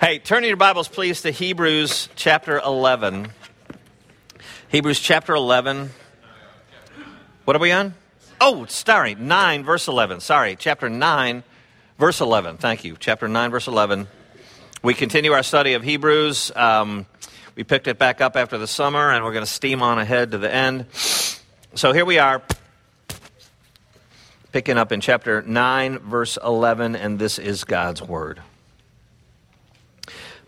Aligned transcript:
Hey, 0.00 0.18
turn 0.18 0.44
your 0.44 0.56
Bibles, 0.56 0.88
please, 0.88 1.20
to 1.22 1.30
Hebrews 1.30 2.08
chapter 2.16 2.58
11. 2.58 3.28
Hebrews 4.68 4.98
chapter 4.98 5.34
11. 5.34 5.90
What 7.44 7.54
are 7.54 7.58
we 7.58 7.70
on? 7.70 7.92
Oh, 8.40 8.64
sorry, 8.64 9.14
9, 9.14 9.62
verse 9.62 9.88
11. 9.88 10.20
Sorry, 10.20 10.56
chapter 10.58 10.88
9, 10.88 11.44
verse 11.98 12.22
11. 12.22 12.56
Thank 12.56 12.82
you. 12.82 12.96
Chapter 12.98 13.28
9, 13.28 13.50
verse 13.50 13.68
11. 13.68 14.08
We 14.82 14.94
continue 14.94 15.32
our 15.32 15.42
study 15.42 15.74
of 15.74 15.82
Hebrews. 15.82 16.50
Um, 16.56 17.04
we 17.54 17.62
picked 17.62 17.86
it 17.86 17.98
back 17.98 18.22
up 18.22 18.36
after 18.36 18.56
the 18.56 18.66
summer, 18.66 19.10
and 19.10 19.22
we're 19.22 19.34
going 19.34 19.44
to 19.44 19.52
steam 19.52 19.82
on 19.82 19.98
ahead 19.98 20.30
to 20.30 20.38
the 20.38 20.50
end. 20.50 20.86
So 21.74 21.92
here 21.92 22.06
we 22.06 22.18
are, 22.18 22.40
picking 24.50 24.78
up 24.78 24.92
in 24.92 25.02
chapter 25.02 25.42
9, 25.42 25.98
verse 25.98 26.38
11, 26.42 26.96
and 26.96 27.18
this 27.18 27.38
is 27.38 27.64
God's 27.64 28.00
Word. 28.00 28.40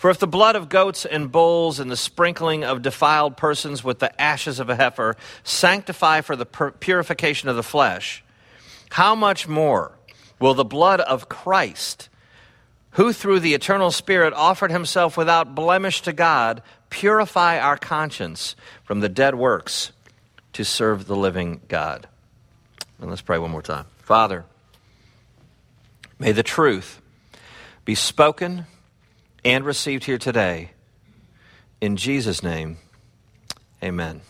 For 0.00 0.08
if 0.08 0.18
the 0.18 0.26
blood 0.26 0.56
of 0.56 0.70
goats 0.70 1.04
and 1.04 1.30
bulls 1.30 1.78
and 1.78 1.90
the 1.90 1.96
sprinkling 1.96 2.64
of 2.64 2.80
defiled 2.80 3.36
persons 3.36 3.84
with 3.84 3.98
the 3.98 4.18
ashes 4.18 4.58
of 4.58 4.70
a 4.70 4.74
heifer 4.74 5.14
sanctify 5.44 6.22
for 6.22 6.36
the 6.36 6.46
purification 6.46 7.50
of 7.50 7.56
the 7.56 7.62
flesh, 7.62 8.24
how 8.92 9.14
much 9.14 9.46
more 9.46 9.92
will 10.38 10.54
the 10.54 10.64
blood 10.64 11.00
of 11.00 11.28
Christ, 11.28 12.08
who 12.92 13.12
through 13.12 13.40
the 13.40 13.52
eternal 13.52 13.90
Spirit 13.90 14.32
offered 14.32 14.70
himself 14.70 15.18
without 15.18 15.54
blemish 15.54 16.00
to 16.00 16.14
God, 16.14 16.62
purify 16.88 17.58
our 17.58 17.76
conscience 17.76 18.56
from 18.84 19.00
the 19.00 19.08
dead 19.10 19.34
works 19.34 19.92
to 20.54 20.64
serve 20.64 21.08
the 21.08 21.16
living 21.16 21.60
God? 21.68 22.08
And 23.02 23.10
let's 23.10 23.20
pray 23.20 23.36
one 23.36 23.50
more 23.50 23.60
time. 23.60 23.84
Father, 23.98 24.46
may 26.18 26.32
the 26.32 26.42
truth 26.42 27.02
be 27.84 27.94
spoken 27.94 28.64
and 29.44 29.64
received 29.64 30.04
here 30.04 30.18
today. 30.18 30.70
In 31.80 31.96
Jesus' 31.96 32.42
name, 32.42 32.78
amen. 33.82 34.20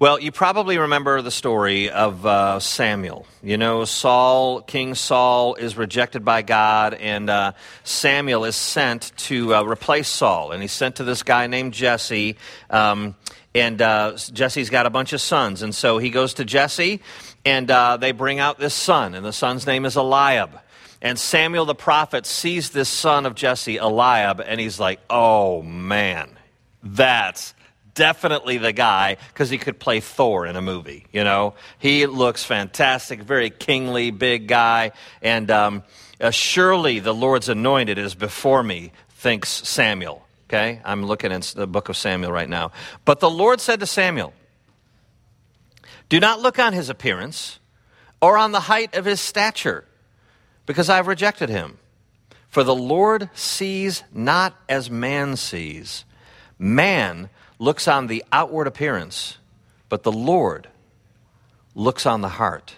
Well, 0.00 0.18
you 0.18 0.32
probably 0.32 0.76
remember 0.76 1.22
the 1.22 1.30
story 1.30 1.88
of 1.88 2.26
uh, 2.26 2.58
Samuel. 2.58 3.26
You 3.44 3.56
know, 3.56 3.84
Saul, 3.84 4.60
King 4.60 4.96
Saul, 4.96 5.54
is 5.54 5.76
rejected 5.76 6.24
by 6.24 6.42
God, 6.42 6.94
and 6.94 7.30
uh, 7.30 7.52
Samuel 7.84 8.44
is 8.44 8.56
sent 8.56 9.12
to 9.18 9.54
uh, 9.54 9.62
replace 9.62 10.08
Saul. 10.08 10.50
And 10.50 10.60
he's 10.60 10.72
sent 10.72 10.96
to 10.96 11.04
this 11.04 11.22
guy 11.22 11.46
named 11.46 11.74
Jesse. 11.74 12.36
Um, 12.70 13.14
and 13.54 13.80
uh, 13.80 14.16
Jesse's 14.32 14.68
got 14.68 14.86
a 14.86 14.90
bunch 14.90 15.12
of 15.12 15.20
sons. 15.20 15.62
And 15.62 15.72
so 15.72 15.98
he 15.98 16.10
goes 16.10 16.34
to 16.34 16.44
Jesse, 16.44 17.00
and 17.44 17.70
uh, 17.70 17.96
they 17.96 18.10
bring 18.10 18.40
out 18.40 18.58
this 18.58 18.74
son, 18.74 19.14
and 19.14 19.24
the 19.24 19.32
son's 19.32 19.64
name 19.64 19.84
is 19.84 19.96
Eliab. 19.96 20.58
And 21.02 21.18
Samuel 21.18 21.66
the 21.66 21.74
prophet 21.74 22.26
sees 22.26 22.70
this 22.70 22.88
son 22.88 23.26
of 23.26 23.34
Jesse, 23.34 23.78
Eliab, 23.78 24.40
and 24.40 24.60
he's 24.60 24.80
like, 24.80 25.00
oh 25.10 25.62
man, 25.62 26.30
that's 26.82 27.54
definitely 27.94 28.58
the 28.58 28.72
guy 28.72 29.16
because 29.28 29.50
he 29.50 29.58
could 29.58 29.78
play 29.78 30.00
Thor 30.00 30.46
in 30.46 30.56
a 30.56 30.62
movie. 30.62 31.06
You 31.12 31.24
know, 31.24 31.54
he 31.78 32.06
looks 32.06 32.44
fantastic, 32.44 33.22
very 33.22 33.50
kingly, 33.50 34.10
big 34.10 34.48
guy, 34.48 34.92
and 35.22 35.50
um, 35.50 35.82
uh, 36.20 36.30
surely 36.30 36.98
the 37.00 37.14
Lord's 37.14 37.48
anointed 37.48 37.98
is 37.98 38.14
before 38.14 38.62
me, 38.62 38.92
thinks 39.10 39.48
Samuel. 39.48 40.26
Okay, 40.48 40.80
I'm 40.84 41.06
looking 41.06 41.32
in 41.32 41.42
the 41.54 41.66
book 41.66 41.88
of 41.88 41.96
Samuel 41.96 42.30
right 42.30 42.48
now. 42.48 42.72
But 43.04 43.20
the 43.20 43.30
Lord 43.30 43.60
said 43.60 43.80
to 43.80 43.86
Samuel, 43.86 44.34
"Do 46.08 46.20
not 46.20 46.40
look 46.40 46.58
on 46.58 46.74
his 46.74 46.90
appearance 46.90 47.58
or 48.20 48.36
on 48.36 48.52
the 48.52 48.60
height 48.60 48.94
of 48.94 49.04
his 49.04 49.20
stature." 49.20 49.84
Because 50.66 50.88
I've 50.88 51.06
rejected 51.06 51.48
him. 51.48 51.78
For 52.48 52.62
the 52.62 52.74
Lord 52.74 53.30
sees 53.34 54.04
not 54.12 54.54
as 54.68 54.90
man 54.90 55.36
sees. 55.36 56.04
Man 56.58 57.28
looks 57.58 57.88
on 57.88 58.06
the 58.06 58.24
outward 58.30 58.66
appearance, 58.66 59.38
but 59.88 60.02
the 60.02 60.12
Lord 60.12 60.68
looks 61.74 62.06
on 62.06 62.20
the 62.20 62.28
heart. 62.28 62.76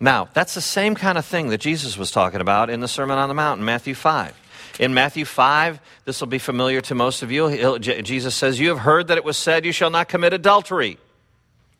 Now, 0.00 0.28
that's 0.32 0.54
the 0.54 0.60
same 0.60 0.94
kind 0.94 1.16
of 1.16 1.24
thing 1.24 1.50
that 1.50 1.58
Jesus 1.60 1.96
was 1.96 2.10
talking 2.10 2.40
about 2.40 2.70
in 2.70 2.80
the 2.80 2.88
Sermon 2.88 3.18
on 3.18 3.28
the 3.28 3.34
Mount 3.34 3.60
in 3.60 3.64
Matthew 3.64 3.94
5. 3.94 4.36
In 4.80 4.94
Matthew 4.94 5.24
5, 5.24 5.80
this 6.06 6.20
will 6.20 6.28
be 6.28 6.38
familiar 6.38 6.80
to 6.80 6.94
most 6.94 7.22
of 7.22 7.30
you. 7.30 7.78
Jesus 7.78 8.34
says, 8.34 8.58
You 8.58 8.70
have 8.70 8.80
heard 8.80 9.08
that 9.08 9.18
it 9.18 9.24
was 9.24 9.36
said, 9.36 9.64
You 9.64 9.70
shall 9.72 9.90
not 9.90 10.08
commit 10.08 10.32
adultery. 10.32 10.98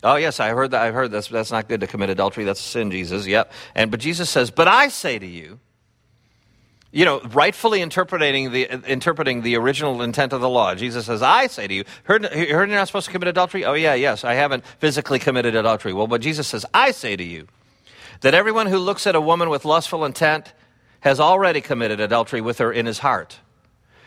Oh 0.03 0.17
yes, 0.17 0.41
I 0.41 0.51
heard 0.51 0.73
that. 0.73 0.83
I've 0.83 0.95
heard 0.95 1.11
that's 1.11 1.29
that's 1.29 1.53
not 1.53 1.69
good 1.69 1.81
to 1.81 1.87
commit 1.87 2.11
adultery. 2.11 2.45
That's 2.45 2.61
a 2.61 2.65
sin, 2.65 2.91
Jesus. 2.91 3.27
Yep. 3.27 3.53
And 3.75 3.91
but 3.91 4.01
Jesus 4.01 4.29
says, 4.29 4.51
"But 4.51 4.69
I 4.69 4.89
say 4.89 5.19
to 5.19 5.27
you." 5.27 5.61
You 6.95 7.07
know, 7.07 7.21
rightfully 7.21 7.81
interpreting 7.81 8.51
the 8.53 8.69
interpreting 8.91 9.43
the 9.43 9.57
original 9.57 10.03
intent 10.03 10.33
of 10.33 10.41
the 10.41 10.49
law. 10.49 10.75
Jesus 10.75 11.07
says, 11.07 11.23
"I 11.23 11.47
say 11.47 11.67
to 11.67 11.73
you, 11.73 11.85
heard, 12.05 12.27
heard 12.27 12.69
you're 12.69 12.79
not 12.79 12.87
supposed 12.87 13.07
to 13.07 13.13
commit 13.13 13.29
adultery." 13.29 13.65
Oh 13.65 13.75
yeah, 13.75 13.95
yes, 13.95 14.25
I 14.25 14.35
haven't 14.35 14.67
physically 14.79 15.19
committed 15.19 15.55
adultery. 15.55 15.93
Well, 15.93 16.09
but 16.09 16.21
Jesus 16.21 16.49
says, 16.49 16.67
"I 16.75 16.91
say 16.91 17.17
to 17.17 17.25
you 17.25 17.47
that 18.21 18.35
everyone 18.35 18.67
who 18.67 18.79
looks 18.79 19.07
at 19.07 19.15
a 19.15 19.21
woman 19.21 19.49
with 19.49 19.65
lustful 19.65 20.05
intent 20.05 20.53
has 21.01 21.19
already 21.19 21.61
committed 21.61 22.01
adultery 22.01 22.41
with 22.41 22.59
her 22.59 22.73
in 22.73 22.87
his 22.87 22.99
heart." 22.99 23.39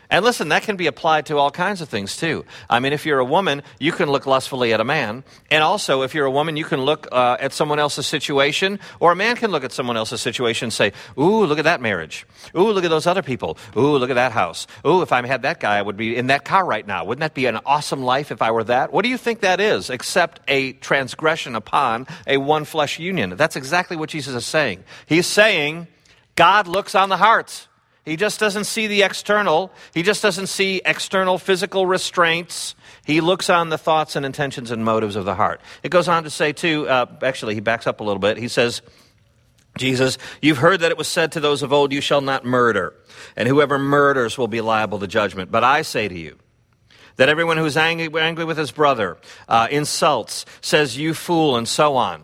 And 0.09 0.23
listen, 0.23 0.49
that 0.49 0.63
can 0.63 0.75
be 0.75 0.87
applied 0.87 1.25
to 1.27 1.37
all 1.37 1.51
kinds 1.51 1.81
of 1.81 1.89
things 1.89 2.17
too. 2.17 2.45
I 2.69 2.79
mean, 2.79 2.93
if 2.93 3.05
you're 3.05 3.19
a 3.19 3.25
woman, 3.25 3.63
you 3.79 3.91
can 3.91 4.09
look 4.09 4.25
lustfully 4.25 4.73
at 4.73 4.79
a 4.79 4.83
man. 4.83 5.23
And 5.49 5.63
also, 5.63 6.01
if 6.03 6.13
you're 6.13 6.25
a 6.25 6.31
woman, 6.31 6.57
you 6.57 6.65
can 6.65 6.81
look 6.81 7.07
uh, 7.11 7.37
at 7.39 7.53
someone 7.53 7.79
else's 7.79 8.07
situation, 8.07 8.79
or 8.99 9.11
a 9.11 9.15
man 9.15 9.35
can 9.35 9.51
look 9.51 9.63
at 9.63 9.71
someone 9.71 9.97
else's 9.97 10.21
situation 10.21 10.67
and 10.67 10.73
say, 10.73 10.93
Ooh, 11.17 11.45
look 11.45 11.59
at 11.59 11.65
that 11.65 11.81
marriage. 11.81 12.25
Ooh, 12.55 12.71
look 12.71 12.83
at 12.83 12.89
those 12.89 13.07
other 13.07 13.23
people. 13.23 13.57
Ooh, 13.75 13.97
look 13.97 14.09
at 14.09 14.15
that 14.15 14.31
house. 14.31 14.67
Ooh, 14.85 15.01
if 15.01 15.11
I 15.11 15.25
had 15.25 15.41
that 15.41 15.59
guy, 15.59 15.77
I 15.77 15.81
would 15.81 15.97
be 15.97 16.15
in 16.15 16.27
that 16.27 16.45
car 16.45 16.65
right 16.65 16.85
now. 16.85 17.05
Wouldn't 17.05 17.21
that 17.21 17.33
be 17.33 17.45
an 17.47 17.59
awesome 17.65 18.03
life 18.03 18.31
if 18.31 18.41
I 18.41 18.51
were 18.51 18.63
that? 18.65 18.93
What 18.93 19.03
do 19.03 19.09
you 19.09 19.17
think 19.17 19.41
that 19.41 19.59
is, 19.59 19.89
except 19.89 20.39
a 20.47 20.73
transgression 20.73 21.55
upon 21.55 22.07
a 22.27 22.37
one 22.37 22.65
flesh 22.65 22.99
union? 22.99 23.35
That's 23.35 23.55
exactly 23.55 23.97
what 23.97 24.09
Jesus 24.09 24.35
is 24.35 24.45
saying. 24.45 24.83
He's 25.05 25.27
saying, 25.27 25.87
God 26.35 26.67
looks 26.67 26.95
on 26.95 27.09
the 27.09 27.17
hearts. 27.17 27.67
He 28.05 28.15
just 28.15 28.39
doesn't 28.39 28.65
see 28.65 28.85
the 28.85 29.01
external. 29.01 29.71
He 29.93 30.03
just 30.03 30.21
doesn't 30.21 30.47
see 30.47 30.79
external 30.85 31.39
physical 31.39 31.87
restraints. 31.87 32.75
He 33.03 33.19
looks 33.19 33.49
on 33.49 33.69
the 33.69 33.79
thoughts 33.79 34.15
and 34.15 34.25
intentions 34.25 34.69
and 34.69 34.85
motives 34.85 35.15
of 35.15 35.25
the 35.25 35.33
heart. 35.33 35.59
It 35.81 35.89
goes 35.89 36.07
on 36.07 36.23
to 36.23 36.29
say, 36.29 36.53
too, 36.53 36.87
uh, 36.87 37.07
actually, 37.23 37.55
he 37.55 37.61
backs 37.61 37.87
up 37.87 37.99
a 37.99 38.03
little 38.03 38.19
bit. 38.19 38.37
He 38.37 38.47
says, 38.47 38.83
Jesus, 39.77 40.19
you've 40.41 40.59
heard 40.59 40.81
that 40.81 40.91
it 40.91 40.97
was 40.97 41.07
said 41.07 41.31
to 41.33 41.39
those 41.39 41.63
of 41.63 41.73
old, 41.73 41.91
You 41.91 41.99
shall 41.99 42.21
not 42.21 42.45
murder, 42.45 42.93
and 43.35 43.47
whoever 43.47 43.79
murders 43.79 44.37
will 44.37 44.47
be 44.47 44.61
liable 44.61 44.99
to 44.99 45.07
judgment. 45.07 45.51
But 45.51 45.63
I 45.63 45.81
say 45.81 46.07
to 46.07 46.17
you, 46.17 46.37
that 47.17 47.29
everyone 47.29 47.57
who's 47.57 47.77
angry, 47.77 48.09
angry 48.21 48.45
with 48.45 48.57
his 48.57 48.71
brother, 48.71 49.17
uh, 49.47 49.67
insults, 49.71 50.45
says, 50.61 50.97
You 50.97 51.13
fool, 51.13 51.57
and 51.57 51.67
so 51.67 51.95
on, 51.95 52.23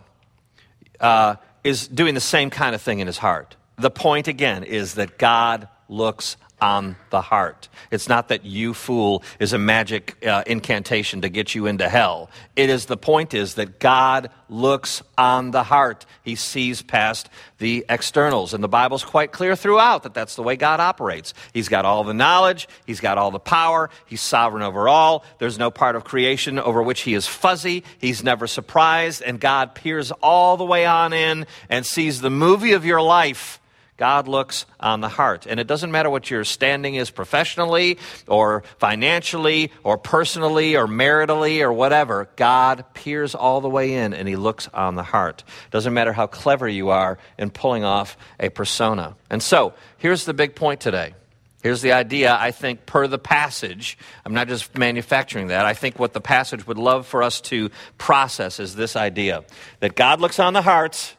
uh, 1.00 1.36
is 1.64 1.88
doing 1.88 2.14
the 2.14 2.22
same 2.22 2.50
kind 2.50 2.75
of 2.75 2.81
thing 2.81 3.00
in 3.00 3.08
his 3.08 3.18
heart. 3.18 3.56
The 3.81 3.90
point 3.90 4.28
again 4.28 4.64
is 4.64 4.94
that 4.94 5.18
God 5.18 5.68
looks 5.90 6.38
on 6.62 6.96
the 7.09 7.22
heart. 7.22 7.68
It's 7.90 8.08
not 8.08 8.28
that 8.28 8.46
you 8.46 8.75
fool 8.75 9.24
is 9.40 9.52
a 9.52 9.58
magic 9.58 10.24
uh, 10.24 10.44
incantation 10.46 11.22
to 11.22 11.30
get 11.30 11.56
you 11.56 11.66
into 11.66 11.90
hell. 11.90 12.30
It 12.56 12.70
is 12.70 12.86
the 12.86 12.97
point 12.97 13.34
is 13.34 13.56
that 13.56 13.80
God 13.80 14.29
looks 14.47 15.02
on 15.17 15.50
the 15.50 15.64
heart. 15.64 16.06
He 16.22 16.35
sees 16.35 16.84
past 16.84 17.29
the 17.58 17.84
externals. 17.90 18.53
And 18.53 18.64
the 18.64 18.67
Bible's 18.67 19.03
quite 19.03 19.32
clear 19.32 19.56
throughout 19.56 20.03
that 20.03 20.14
that's 20.14 20.35
the 20.35 20.44
way 20.44 20.56
God 20.56 20.79
operates. 20.79 21.34
He's 21.52 21.67
got 21.67 21.85
all 21.85 22.03
the 22.03 22.14
knowledge, 22.14 22.67
He's 22.85 23.00
got 23.00 23.17
all 23.17 23.32
the 23.32 23.40
power, 23.40 23.90
He's 24.06 24.22
sovereign 24.22 24.61
over 24.61 24.88
all. 24.88 25.26
There's 25.40 25.58
no 25.58 25.72
part 25.72 25.96
of 25.96 26.03
creation 26.03 26.59
over 26.59 26.84
which 26.84 27.02
He 27.02 27.16
is 27.16 27.26
fuzzy. 27.26 27.84
He's 27.97 28.23
never 28.23 28.46
surprised. 28.46 29.23
And 29.23 29.40
God 29.40 29.73
peers 29.73 30.11
all 30.22 30.58
the 30.58 30.66
way 30.66 30.85
on 30.85 31.11
in 31.11 31.47
and 31.70 31.88
sees 31.88 32.22
the 32.22 32.29
movie 32.29 32.73
of 32.73 32.85
your 32.85 33.02
life 33.02 33.58
God 34.02 34.28
looks 34.28 34.66
on 34.80 35.00
the 35.02 35.09
heart. 35.09 35.46
And 35.46 35.59
it 35.59 35.68
doesn't 35.68 35.92
matter 35.92 36.09
what 36.09 36.32
your 36.32 36.44
standing 36.44 36.96
is 36.96 37.12
professionally 37.12 38.00
or 38.28 38.64
financially 38.80 39.72
or 39.84 40.00
personally 40.00 40.76
or 40.76 40.88
maritally 40.88 41.62
or 41.62 41.72
whatever. 41.72 42.28
God 42.36 42.84
peers 42.96 43.36
all 43.36 43.62
the 43.62 43.70
way 43.70 43.94
in 43.94 44.16
and 44.16 44.28
he 44.28 44.36
looks 44.36 44.68
on 44.74 44.96
the 44.96 45.03
heart. 45.03 45.44
Doesn't 45.70 45.94
matter 45.94 46.14
how 46.14 46.26
clever 46.26 46.68
you 46.68 46.90
are 46.90 47.20
in 47.38 47.52
pulling 47.52 47.84
off 47.84 48.18
a 48.40 48.50
persona. 48.50 49.16
And 49.30 49.44
so, 49.44 49.76
here's 50.00 50.26
the 50.26 50.34
big 50.34 50.56
point 50.56 50.82
today. 50.82 51.14
Here's 51.62 51.84
the 51.84 51.92
idea, 51.92 52.36
I 52.36 52.50
think, 52.50 52.88
per 52.88 53.06
the 53.06 53.20
passage. 53.20 54.00
I'm 54.26 54.34
not 54.34 54.47
just 54.47 54.76
manufacturing 54.76 55.50
that. 55.50 55.68
I 55.68 55.76
think 55.76 56.00
what 56.00 56.14
the 56.14 56.22
passage 56.22 56.66
would 56.66 56.80
love 56.80 57.06
for 57.06 57.22
us 57.22 57.40
to 57.42 57.70
process 58.00 58.59
is 58.59 58.74
this 58.76 58.96
idea 58.96 59.44
that 59.80 59.96
God 59.96 60.20
looks 60.20 60.40
on 60.40 60.54
the 60.54 60.64
hearts 60.64 61.16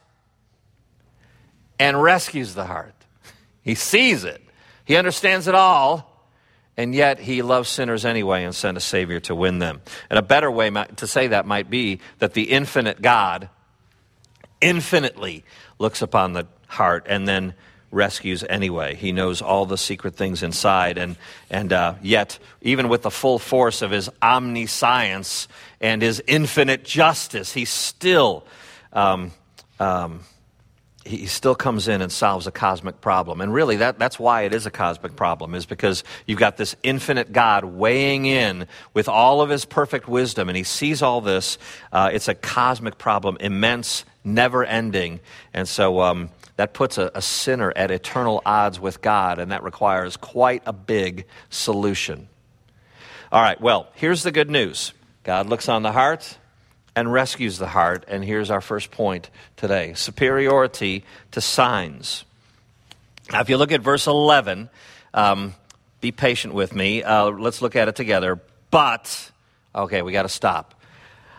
and 1.83 2.01
rescues 2.01 2.55
the 2.55 2.65
heart. 2.65 2.95
He 3.63 3.75
sees 3.75 4.23
it, 4.23 4.41
He 4.85 4.95
understands 4.95 5.49
it 5.49 5.55
all, 5.57 6.29
and 6.77 6.95
yet 6.95 7.19
He 7.19 7.43
loves 7.43 7.69
sinners 7.69 8.05
anyway 8.05 8.45
and 8.45 8.55
sent 8.55 8.77
a 8.77 8.81
Savior 8.81 9.19
to 9.21 9.35
win 9.35 9.59
them. 9.59 9.83
And 10.09 10.17
a 10.17 10.23
better 10.23 10.49
way 10.49 10.71
to 10.71 11.07
say 11.09 11.27
that 11.27 11.45
might 11.45 11.71
be 11.71 11.99
that 12.21 12.35
the 12.35 12.45
infinite 12.45 13.03
God 13.03 13.49
infinitely 14.61 15.45
looks 15.81 16.03
upon 16.03 16.35
the 16.35 16.47
heart 16.69 17.07
and 17.09 17.27
then 17.27 17.53
rescues 17.91 18.45
anyway. 18.49 18.95
He 18.95 19.11
knows 19.11 19.43
all 19.43 19.67
the 19.67 19.77
secret 19.77 20.15
things 20.15 20.45
inside, 20.45 20.99
and, 20.99 21.17
and 21.51 21.73
uh, 21.73 21.95
yet, 22.01 22.39
even 22.61 22.89
with 22.89 23.03
the 23.03 23.11
full 23.11 23.41
force 23.41 23.83
of 23.83 23.91
his 23.91 24.09
omniscience 24.23 25.49
and 25.81 26.01
his 26.01 26.23
infinite 26.29 26.85
justice, 26.85 27.53
he 27.53 27.65
still. 27.65 28.47
Um, 28.93 29.33
um, 29.81 30.21
he 31.05 31.27
still 31.27 31.55
comes 31.55 31.89
in 31.89 32.01
and 32.01 32.13
solves 32.13 32.47
a 32.47 32.53
cosmic 32.53 33.01
problem. 33.01 33.41
And 33.41 33.53
really, 33.53 33.77
that, 33.77 33.99
that's 33.99 34.19
why 34.19 34.43
it 34.43 34.55
is 34.55 34.67
a 34.67 34.71
cosmic 34.71 35.17
problem, 35.17 35.55
is 35.55 35.67
because 35.67 36.05
you've 36.27 36.39
got 36.39 36.57
this 36.57 36.77
infinite 36.83 37.33
God 37.33 37.65
weighing 37.65 38.25
in 38.27 38.67
with 38.95 39.09
all 39.09 39.41
of 39.41 39.51
his 39.51 39.65
perfect 39.65 40.09
wisdom, 40.09 40.49
and 40.49 40.57
he 40.57 40.63
sees 40.63 41.03
all 41.03 41.21
this. 41.21 41.59
Uh, 41.93 42.11
it's 42.13 42.29
a 42.29 42.35
cosmic 42.35 42.99
problem, 42.99 43.37
immense, 43.41 44.05
never 44.23 44.65
ending. 44.65 45.21
And 45.53 45.69
so 45.69 46.01
um, 46.01 46.31
that 46.57 46.73
puts 46.73 46.99
a, 46.99 47.11
a 47.15 47.23
sinner 47.23 47.73
at 47.75 47.91
eternal 47.91 48.41
odds 48.47 48.79
with 48.79 49.03
God, 49.03 49.41
and 49.41 49.51
that 49.51 49.65
requires 49.65 50.17
quite 50.17 50.63
a 50.67 50.73
big 50.73 51.27
solution. 51.51 52.29
All 53.33 53.43
right, 53.43 53.61
well, 53.61 53.89
here's 53.95 54.23
the 54.23 54.31
good 54.31 54.51
news 54.51 54.93
God 55.25 55.49
looks 55.49 55.69
on 55.69 55.83
the 55.83 55.93
heart 55.93 56.39
and 56.95 57.13
rescues 57.13 57.59
the 57.59 57.69
heart. 57.69 58.05
And 58.09 58.25
here's 58.25 58.51
our 58.51 58.61
first 58.61 58.91
point 58.91 59.31
today 59.57 59.95
superiority 59.95 61.05
to 61.33 61.41
signs. 61.41 62.25
Now, 63.31 63.41
if 63.41 63.49
you 63.49 63.57
look 63.57 63.73
at 63.73 63.81
verse 63.81 64.07
11, 64.07 64.69
um, 65.15 65.55
be 66.01 66.13
patient 66.13 66.55
with 66.55 66.75
me. 66.75 67.03
Uh, 67.03 67.31
let's 67.31 67.63
look 67.63 67.77
at 67.77 67.89
it 67.89 67.97
together. 67.97 68.41
But, 68.71 69.31
okay, 69.75 70.03
we 70.03 70.13
got 70.13 70.23
to 70.23 70.29
stop. 70.29 70.75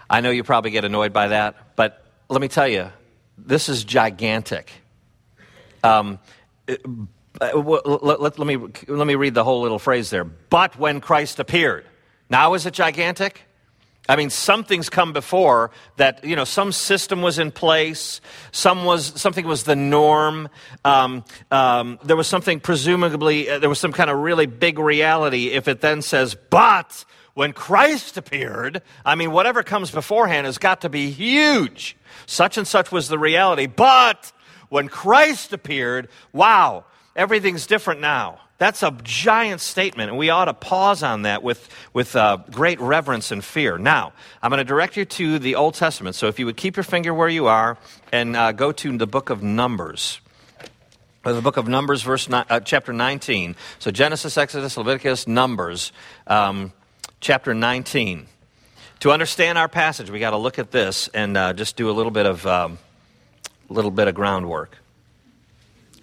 I 0.09 0.21
know 0.21 0.29
you 0.29 0.44
probably 0.44 0.71
get 0.71 0.85
annoyed 0.85 1.13
by 1.13 1.29
that, 1.29 1.75
but 1.75 2.03
let 2.29 2.41
me 2.41 2.47
tell 2.47 2.67
you, 2.67 2.89
this 3.38 3.69
is 3.69 3.83
gigantic. 3.83 4.71
Um, 5.83 6.19
uh, 6.67 6.75
let, 7.41 8.21
let, 8.21 8.39
let, 8.39 8.47
me, 8.47 8.57
let 8.88 9.07
me 9.07 9.15
read 9.15 9.33
the 9.33 9.44
whole 9.44 9.61
little 9.61 9.79
phrase 9.79 10.09
there. 10.09 10.23
But 10.23 10.77
when 10.77 11.01
Christ 11.01 11.39
appeared. 11.39 11.85
Now 12.29 12.53
is 12.53 12.65
it 12.65 12.73
gigantic? 12.73 13.41
I 14.07 14.17
mean, 14.17 14.29
something's 14.29 14.89
come 14.89 15.13
before 15.13 15.71
that, 15.95 16.25
you 16.25 16.35
know, 16.35 16.44
some 16.44 16.73
system 16.73 17.21
was 17.21 17.39
in 17.39 17.51
place, 17.51 18.19
some 18.51 18.83
was, 18.83 19.19
something 19.19 19.47
was 19.47 19.63
the 19.63 19.77
norm, 19.77 20.50
um, 20.83 21.23
um, 21.51 22.00
there 22.03 22.17
was 22.17 22.27
something 22.27 22.59
presumably, 22.59 23.50
uh, 23.50 23.59
there 23.59 23.69
was 23.69 23.79
some 23.79 23.94
kind 23.94 24.09
of 24.09 24.19
really 24.19 24.45
big 24.45 24.77
reality. 24.77 25.51
If 25.51 25.69
it 25.69 25.79
then 25.79 26.01
says, 26.01 26.35
but 26.50 27.05
when 27.33 27.53
Christ 27.53 28.17
appeared, 28.17 28.81
I 29.05 29.15
mean, 29.15 29.31
whatever 29.31 29.63
comes 29.63 29.89
beforehand 29.89 30.45
has 30.47 30.57
got 30.57 30.81
to 30.81 30.89
be 30.89 31.09
huge. 31.09 31.95
Such 32.25 32.57
and 32.57 32.67
such 32.67 32.91
was 32.91 33.07
the 33.07 33.17
reality. 33.17 33.67
But 33.67 34.33
when 34.69 34.89
Christ 34.89 35.53
appeared, 35.53 36.09
wow, 36.33 36.83
everything's 37.15 37.67
different 37.67 38.01
now. 38.01 38.39
That's 38.63 38.81
a 38.81 38.95
giant 39.04 39.60
statement, 39.60 40.10
and 40.10 40.18
we 40.18 40.30
ought 40.30 40.45
to 40.45 40.54
pause 40.54 41.04
on 41.04 41.24
that 41.24 41.44
with, 41.44 41.68
with 41.92 42.15
uh, 42.15 42.38
great 42.50 42.80
reverence 42.80 43.30
and 43.30 43.44
fear. 43.44 43.77
Now, 43.77 44.13
I'm 44.42 44.51
going 44.51 44.60
to 44.60 44.63
direct 44.63 44.95
you 44.95 45.04
to 45.04 45.38
the 45.38 45.56
Old 45.56 45.74
Testament. 45.74 46.15
So 46.15 46.27
if 46.27 46.39
you 46.39 46.45
would 46.45 46.56
keep 46.56 46.77
your 46.77 46.86
finger 46.86 47.13
where 47.13 47.27
you 47.27 47.48
are 47.48 47.77
and 48.13 48.38
uh, 48.38 48.54
go 48.54 48.71
to 48.71 48.98
the 48.98 49.06
book 49.06 49.30
of 49.30 49.44
Numbers. 49.44 50.21
The 51.24 51.42
book 51.42 51.57
of 51.57 51.68
Numbers, 51.68 52.04
verse 52.04 52.30
ni- 52.30 52.45
uh, 52.50 52.62
chapter 52.62 52.94
19. 52.94 53.57
So 53.80 53.92
Genesis, 53.92 54.38
Exodus, 54.38 54.77
Leviticus, 54.77 55.27
Numbers, 55.27 55.92
um, 56.25 56.71
chapter 57.19 57.54
19. 57.54 58.27
To 59.01 59.12
understand 59.12 59.57
our 59.57 59.68
passage, 59.68 60.10
we 60.10 60.19
got 60.19 60.30
to 60.30 60.38
look 60.38 60.57
at 60.57 60.71
this 60.71 61.10
and 61.10 61.36
uh, 61.36 61.51
just 61.51 61.75
do 61.75 61.89
a 61.89 61.92
little 61.92 62.13
bit 62.13 62.25
of 62.25 62.48
um, 62.48 62.77
little 63.68 63.92
bit 63.92 64.07
of 64.07 64.15
groundwork. 64.15 64.77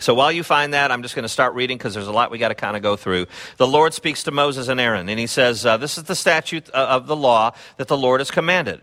So 0.00 0.14
while 0.14 0.32
you 0.32 0.42
find 0.42 0.72
that, 0.72 0.90
I'm 0.90 1.02
just 1.02 1.14
going 1.14 1.24
to 1.24 1.28
start 1.28 1.54
reading 1.54 1.76
because 1.76 1.92
there's 1.92 2.06
a 2.06 2.12
lot 2.12 2.30
we 2.30 2.38
got 2.38 2.48
to 2.48 2.54
kind 2.54 2.74
of 2.74 2.82
go 2.82 2.96
through. 2.96 3.26
The 3.58 3.66
Lord 3.66 3.92
speaks 3.92 4.22
to 4.24 4.30
Moses 4.30 4.68
and 4.68 4.80
Aaron, 4.80 5.10
and 5.10 5.20
he 5.20 5.26
says, 5.26 5.66
uh, 5.66 5.76
This 5.76 5.98
is 5.98 6.04
the 6.04 6.14
statute 6.14 6.70
uh, 6.72 6.86
of 6.90 7.06
the 7.06 7.14
law 7.14 7.52
that 7.76 7.86
the 7.86 7.98
Lord 7.98 8.20
has 8.20 8.30
commanded. 8.30 8.80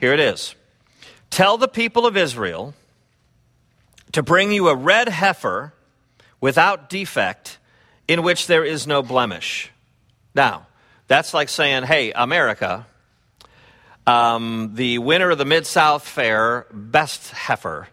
Here 0.00 0.12
it 0.12 0.20
is 0.20 0.56
Tell 1.30 1.58
the 1.58 1.68
people 1.68 2.06
of 2.06 2.16
Israel 2.16 2.74
to 4.12 4.22
bring 4.22 4.50
you 4.50 4.68
a 4.68 4.74
red 4.74 5.08
heifer 5.08 5.74
without 6.40 6.90
defect, 6.90 7.58
in 8.08 8.24
which 8.24 8.48
there 8.48 8.64
is 8.64 8.86
no 8.86 9.00
blemish. 9.00 9.70
Now, 10.34 10.66
that's 11.06 11.32
like 11.32 11.50
saying, 11.50 11.84
Hey, 11.84 12.10
America, 12.10 12.84
um, 14.08 14.72
the 14.74 14.98
winner 14.98 15.30
of 15.30 15.38
the 15.38 15.44
Mid 15.44 15.66
South 15.66 16.02
Fair, 16.02 16.66
best 16.72 17.30
heifer 17.30 17.86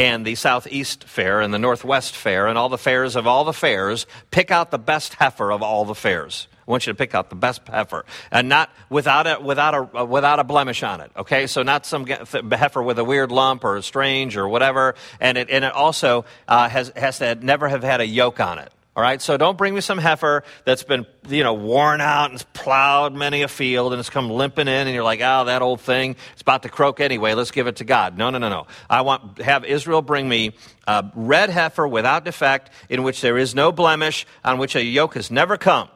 and 0.00 0.24
the 0.24 0.34
Southeast 0.34 1.04
Fair 1.04 1.42
and 1.42 1.52
the 1.52 1.58
Northwest 1.58 2.16
Fair 2.16 2.46
and 2.46 2.56
all 2.56 2.70
the 2.70 2.78
fairs 2.78 3.16
of 3.16 3.26
all 3.26 3.44
the 3.44 3.52
fairs, 3.52 4.06
pick 4.30 4.50
out 4.50 4.70
the 4.70 4.78
best 4.78 5.12
heifer 5.14 5.52
of 5.52 5.62
all 5.62 5.84
the 5.84 5.94
fairs. 5.94 6.48
I 6.66 6.70
want 6.70 6.86
you 6.86 6.92
to 6.94 6.96
pick 6.96 7.14
out 7.14 7.28
the 7.28 7.36
best 7.36 7.60
heifer 7.68 8.06
and 8.30 8.48
not 8.48 8.70
without 8.88 9.26
a, 9.26 9.38
without 9.38 9.74
a, 9.74 10.04
without 10.06 10.38
a 10.38 10.44
blemish 10.44 10.82
on 10.82 11.02
it. 11.02 11.12
Okay, 11.18 11.46
so 11.46 11.62
not 11.62 11.84
some 11.84 12.06
heifer 12.06 12.82
with 12.82 12.98
a 12.98 13.04
weird 13.04 13.30
lump 13.30 13.62
or 13.62 13.82
strange 13.82 14.38
or 14.38 14.48
whatever, 14.48 14.94
and 15.20 15.36
it 15.36 15.50
and 15.50 15.66
it 15.66 15.72
also 15.72 16.24
uh, 16.48 16.70
has 16.70 16.90
has 16.96 17.18
to 17.18 17.34
never 17.34 17.68
have 17.68 17.82
had 17.82 18.00
a 18.00 18.06
yoke 18.06 18.40
on 18.40 18.58
it. 18.58 18.72
All 19.00 19.04
right, 19.04 19.22
so 19.22 19.38
don't 19.38 19.56
bring 19.56 19.74
me 19.74 19.80
some 19.80 19.96
heifer 19.96 20.44
that's 20.66 20.82
been, 20.82 21.06
you 21.26 21.42
know, 21.42 21.54
worn 21.54 22.02
out 22.02 22.32
and 22.32 22.52
plowed 22.52 23.14
many 23.14 23.40
a 23.40 23.48
field 23.48 23.94
and 23.94 24.00
it's 24.00 24.10
come 24.10 24.28
limping 24.28 24.68
in 24.68 24.86
and 24.86 24.90
you're 24.90 25.02
like, 25.02 25.22
oh, 25.22 25.46
that 25.46 25.62
old 25.62 25.80
thing, 25.80 26.16
it's 26.34 26.42
about 26.42 26.64
to 26.64 26.68
croak 26.68 27.00
anyway, 27.00 27.32
let's 27.32 27.50
give 27.50 27.66
it 27.66 27.76
to 27.76 27.84
God. 27.84 28.18
No, 28.18 28.28
no, 28.28 28.36
no, 28.36 28.50
no. 28.50 28.66
I 28.90 29.00
want 29.00 29.40
have 29.40 29.64
Israel 29.64 30.02
bring 30.02 30.28
me 30.28 30.52
a 30.86 31.10
red 31.14 31.48
heifer 31.48 31.88
without 31.88 32.26
defect, 32.26 32.68
in 32.90 33.02
which 33.02 33.22
there 33.22 33.38
is 33.38 33.54
no 33.54 33.72
blemish, 33.72 34.26
on 34.44 34.58
which 34.58 34.76
a 34.76 34.84
yoke 34.84 35.14
has 35.14 35.30
never 35.30 35.56
come. 35.56 35.88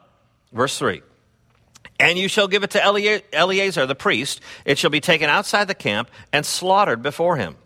Verse 0.50 0.78
3. 0.78 1.02
And 2.00 2.16
you 2.18 2.26
shall 2.26 2.48
give 2.48 2.62
it 2.62 2.70
to 2.70 2.82
Eleazar 2.82 3.84
the 3.84 3.94
priest. 3.94 4.40
It 4.64 4.78
shall 4.78 4.88
be 4.88 5.00
taken 5.00 5.28
outside 5.28 5.68
the 5.68 5.74
camp 5.74 6.10
and 6.32 6.46
slaughtered 6.46 7.02
before 7.02 7.36
him. 7.36 7.56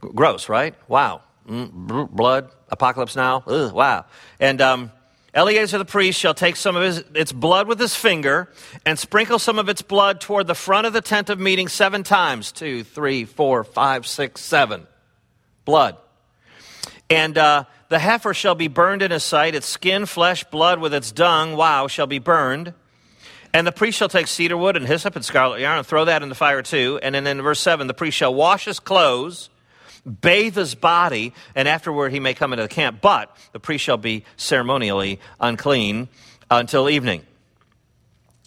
Gross, 0.00 0.48
right? 0.48 0.74
Wow. 0.88 1.22
Mm, 1.48 2.10
blood, 2.10 2.50
apocalypse 2.70 3.16
now. 3.16 3.42
Ugh, 3.46 3.72
wow. 3.72 4.06
And 4.40 4.60
um, 4.60 4.90
Eleazar 5.34 5.78
the 5.78 5.84
priest 5.84 6.18
shall 6.18 6.32
take 6.32 6.56
some 6.56 6.76
of 6.76 6.82
his, 6.82 7.04
its 7.14 7.32
blood 7.32 7.66
with 7.66 7.78
his 7.78 7.94
finger 7.94 8.48
and 8.86 8.98
sprinkle 8.98 9.38
some 9.38 9.58
of 9.58 9.68
its 9.68 9.82
blood 9.82 10.20
toward 10.20 10.46
the 10.46 10.54
front 10.54 10.86
of 10.86 10.92
the 10.92 11.00
tent 11.00 11.28
of 11.28 11.38
meeting 11.40 11.68
seven 11.68 12.02
times. 12.02 12.52
Two, 12.52 12.84
three, 12.84 13.24
four, 13.24 13.64
five, 13.64 14.06
six, 14.06 14.40
seven. 14.40 14.86
Blood. 15.64 15.96
And 17.10 17.36
uh, 17.36 17.64
the 17.88 17.98
heifer 17.98 18.32
shall 18.32 18.54
be 18.54 18.68
burned 18.68 19.02
in 19.02 19.10
his 19.10 19.24
sight. 19.24 19.54
Its 19.54 19.66
skin, 19.66 20.06
flesh, 20.06 20.44
blood 20.44 20.78
with 20.78 20.94
its 20.94 21.12
dung, 21.12 21.56
wow, 21.56 21.88
shall 21.88 22.06
be 22.06 22.20
burned. 22.20 22.72
And 23.52 23.66
the 23.66 23.72
priest 23.72 23.98
shall 23.98 24.08
take 24.08 24.26
cedar 24.26 24.56
wood 24.56 24.76
and 24.76 24.86
hyssop 24.86 25.14
and 25.14 25.24
scarlet 25.24 25.60
yarn 25.60 25.78
and 25.78 25.86
throw 25.86 26.06
that 26.06 26.22
in 26.22 26.28
the 26.28 26.34
fire 26.34 26.62
too. 26.62 26.98
And 27.02 27.14
then 27.14 27.26
in 27.26 27.42
verse 27.42 27.60
7, 27.60 27.86
the 27.86 27.94
priest 27.94 28.16
shall 28.16 28.34
wash 28.34 28.64
his 28.64 28.80
clothes 28.80 29.50
bathe 30.20 30.56
his 30.56 30.74
body, 30.74 31.32
and 31.54 31.66
afterward 31.68 32.12
he 32.12 32.20
may 32.20 32.34
come 32.34 32.52
into 32.52 32.62
the 32.62 32.68
camp. 32.68 33.00
But 33.00 33.34
the 33.52 33.60
priest 33.60 33.84
shall 33.84 33.96
be 33.96 34.24
ceremonially 34.36 35.20
unclean 35.40 36.08
until 36.50 36.88
evening. 36.88 37.22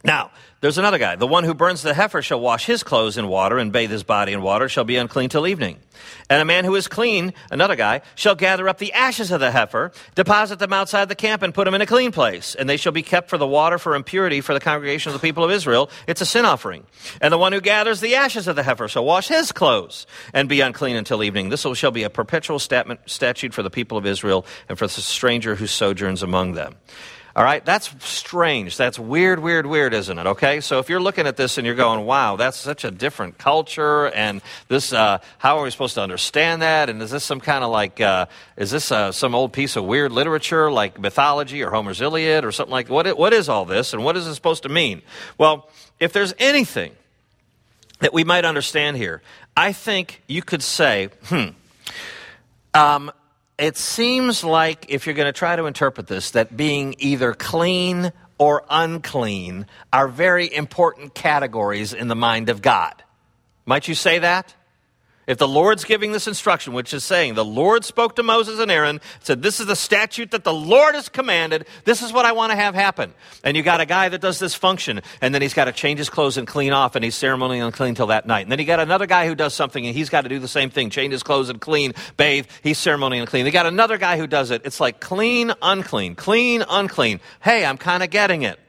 Now, 0.04 0.32
there's 0.60 0.78
another 0.78 0.98
guy. 0.98 1.16
The 1.16 1.28
one 1.28 1.44
who 1.44 1.54
burns 1.54 1.84
the 1.84 1.94
heifer 1.94 2.22
shall 2.22 2.40
wash 2.40 2.66
his 2.66 2.82
clothes 2.82 3.18
in 3.18 3.28
water 3.28 3.60
and 3.60 3.72
bathe 3.72 3.92
his 3.92 4.04
body 4.04 4.34
in 4.34 4.42
water, 4.42 4.68
shall 4.68 4.84
be 4.84 4.98
unclean 4.98 5.30
till 5.30 5.46
evening. 5.48 5.78
And 6.30 6.42
a 6.42 6.46
man 6.46 6.66
who 6.66 6.76
is 6.76 6.88
clean, 6.88 7.34
another 7.52 7.76
guy, 7.76 8.02
shall 8.16 8.36
gather 8.36 8.68
up 8.68 8.78
the 8.78 8.94
ashes 8.94 9.32
of 9.32 9.40
the 9.40 9.52
heifer, 9.52 9.92
deposit 10.16 10.60
them 10.60 10.74
outside 10.74 11.10
the 11.10 11.16
camp, 11.16 11.42
and 11.44 11.54
put 11.54 11.66
them 11.66 11.74
in 11.74 11.82
a 11.82 11.86
clean 11.86 12.12
place. 12.12 12.56
And 12.56 12.68
they 12.70 12.78
shall 12.78 12.92
be 12.92 13.04
kept 13.04 13.30
for 13.30 13.38
the 13.38 13.48
water 13.48 13.78
for 13.78 13.96
impurity 13.96 14.42
for 14.42 14.54
the 14.54 14.60
congregation 14.60 15.10
of 15.10 15.14
the 15.14 15.26
people 15.26 15.44
of 15.44 15.52
Israel. 15.52 15.90
It's 16.08 16.22
a 16.22 16.26
sin 16.26 16.46
offering. 16.46 16.86
And 17.22 17.32
the 17.32 17.38
one 17.38 17.54
who 17.54 17.62
gathers 17.62 18.00
the 18.00 18.16
ashes 18.16 18.48
of 18.48 18.56
the 18.56 18.64
heifer 18.64 18.88
shall 18.88 19.06
wash 19.06 19.28
his 19.28 19.52
clothes 19.52 20.08
and 20.34 20.50
be 20.50 20.62
unclean 20.62 20.96
until 20.96 21.24
evening. 21.24 21.50
This 21.50 21.66
shall 21.76 21.92
be 21.92 22.04
a 22.04 22.10
perpetual 22.10 22.60
statute 22.60 23.54
for 23.54 23.64
the 23.64 23.70
people 23.70 23.98
of 23.98 24.06
Israel 24.06 24.46
and 24.70 24.78
for 24.78 24.88
the 24.88 24.94
stranger 24.94 25.56
who 25.56 25.68
sojourns 25.68 26.24
among 26.24 26.54
them. 26.54 26.76
All 27.38 27.44
right, 27.44 27.63
that's 27.63 27.94
strange. 28.03 28.77
That's 28.77 28.98
weird, 28.98 29.38
weird, 29.38 29.67
weird, 29.67 29.94
isn't 29.94 30.17
it? 30.17 30.25
Okay, 30.25 30.60
so 30.60 30.79
if 30.79 30.89
you're 30.89 31.00
looking 31.00 31.27
at 31.27 31.38
this 31.38 31.60
and 31.60 31.67
you're 31.67 31.75
going, 31.75 32.03
wow, 32.03 32.36
that's 32.36 32.58
such 32.58 32.84
a 32.84 32.89
different 32.89 33.38
culture, 33.38 34.08
and 34.08 34.41
this, 34.70 34.91
uh, 34.91 35.20
how 35.38 35.60
are 35.60 35.63
we 35.63 35.70
supposed 35.70 35.94
to 35.94 36.01
understand 36.01 36.63
that? 36.63 36.89
And 36.89 37.00
is 37.00 37.12
this 37.12 37.24
some 37.24 37.39
kind 37.39 37.63
of 37.63 37.70
like, 37.70 38.01
uh, 38.01 38.25
is 38.56 38.72
this 38.72 38.91
uh, 38.91 39.12
some 39.12 39.36
old 39.36 39.53
piece 39.53 39.75
of 39.75 39.86
weird 39.86 40.12
literature 40.12 40.72
like 40.72 41.00
mythology 41.00 41.62
or 41.62 41.70
Homer's 41.70 42.01
Iliad 42.01 42.44
or 42.44 42.51
something 42.51 42.72
like 42.72 42.89
what? 42.89 43.15
What 43.15 43.34
is 43.34 43.50
all 43.50 43.65
this, 43.65 43.94
and 43.94 44.03
what 44.03 44.17
is 44.17 44.25
it 44.25 44.34
supposed 44.34 44.63
to 44.63 44.70
mean? 44.70 45.03
Well, 45.38 45.70
if 46.00 46.13
there's 46.13 46.34
anything 46.39 46.94
that 48.00 48.13
we 48.13 48.24
might 48.24 48.46
understand 48.46 48.98
here, 48.98 49.22
I 49.56 49.74
think 49.74 50.24
you 50.25 50.41
could 50.41 50.63
say, 50.63 51.10
hmm, 51.25 51.50
um, 52.74 53.12
it 53.58 53.78
seems 53.78 54.44
like 54.44 54.86
if 54.90 55.06
you're 55.06 55.16
going 55.16 55.28
to 55.28 55.34
try 55.34 55.56
to 55.56 55.66
interpret 55.66 56.08
this, 56.08 56.32
that 56.32 56.56
being 56.56 56.96
either 57.00 57.34
clean 57.34 58.12
or 58.38 58.64
unclean 58.70 59.66
are 59.92 60.08
very 60.08 60.54
important 60.54 61.16
categories 61.16 61.94
in 61.94 62.08
the 62.08 62.16
mind 62.16 62.50
of 62.50 62.62
God. 62.62 63.04
Might 63.66 63.88
you 63.88 63.96
say 63.96 64.20
that? 64.20 64.54
If 65.28 65.38
the 65.38 65.48
Lord's 65.48 65.84
giving 65.84 66.14
this 66.14 66.26
instruction, 66.26 66.72
which 66.72 66.94
is 66.94 67.04
saying 67.04 67.34
the 67.34 67.44
Lord 67.44 67.84
spoke 67.84 68.16
to 68.16 68.24
Moses 68.24 68.60
and 68.60 68.72
Aaron, 68.72 69.02
said, 69.20 69.42
This 69.42 69.60
is 69.60 69.66
the 69.66 69.76
statute 69.76 70.32
that 70.32 70.46
the 70.46 70.54
Lord 70.54 70.96
has 70.96 71.10
commanded. 71.10 71.68
This 71.84 72.02
is 72.02 72.14
what 72.14 72.26
I 72.26 72.32
want 72.32 72.52
to 72.52 72.56
have 72.56 72.74
happen. 72.74 73.14
And 73.44 73.58
you 73.58 73.62
got 73.62 73.82
a 73.82 73.86
guy 73.86 74.08
that 74.08 74.22
does 74.22 74.40
this 74.40 74.56
function, 74.56 75.02
and 75.20 75.36
then 75.36 75.42
he's 75.42 75.54
got 75.54 75.66
to 75.66 75.74
change 75.74 76.00
his 76.00 76.10
clothes 76.10 76.38
and 76.38 76.48
clean 76.48 76.72
off, 76.72 76.96
and 76.96 77.04
he's 77.04 77.16
ceremonially 77.16 77.60
unclean 77.60 77.96
till 77.96 78.08
that 78.08 78.26
night. 78.26 78.44
And 78.44 78.52
then 78.52 78.60
you 78.60 78.66
got 78.66 78.80
another 78.80 79.06
guy 79.06 79.28
who 79.28 79.36
does 79.36 79.54
something, 79.54 79.86
and 79.86 79.94
he's 79.94 80.10
got 80.10 80.22
to 80.22 80.30
do 80.30 80.40
the 80.40 80.48
same 80.48 80.70
thing 80.70 80.90
change 80.90 81.12
his 81.12 81.24
clothes 81.24 81.50
and 81.50 81.60
clean, 81.60 81.92
bathe. 82.16 82.48
He's 82.64 82.78
ceremonially 82.78 83.20
unclean. 83.20 83.44
They 83.44 83.52
got 83.52 83.66
another 83.66 83.98
guy 83.98 84.18
who 84.18 84.28
does 84.28 84.50
it. 84.50 84.62
It's 84.64 84.80
like 84.80 85.02
clean, 85.02 85.52
unclean, 85.62 86.16
clean, 86.16 86.64
unclean. 86.70 87.20
Hey, 87.42 87.66
I'm 87.66 87.78
kind 87.78 88.02
of 88.02 88.10
getting 88.10 88.44
it. 88.44 88.60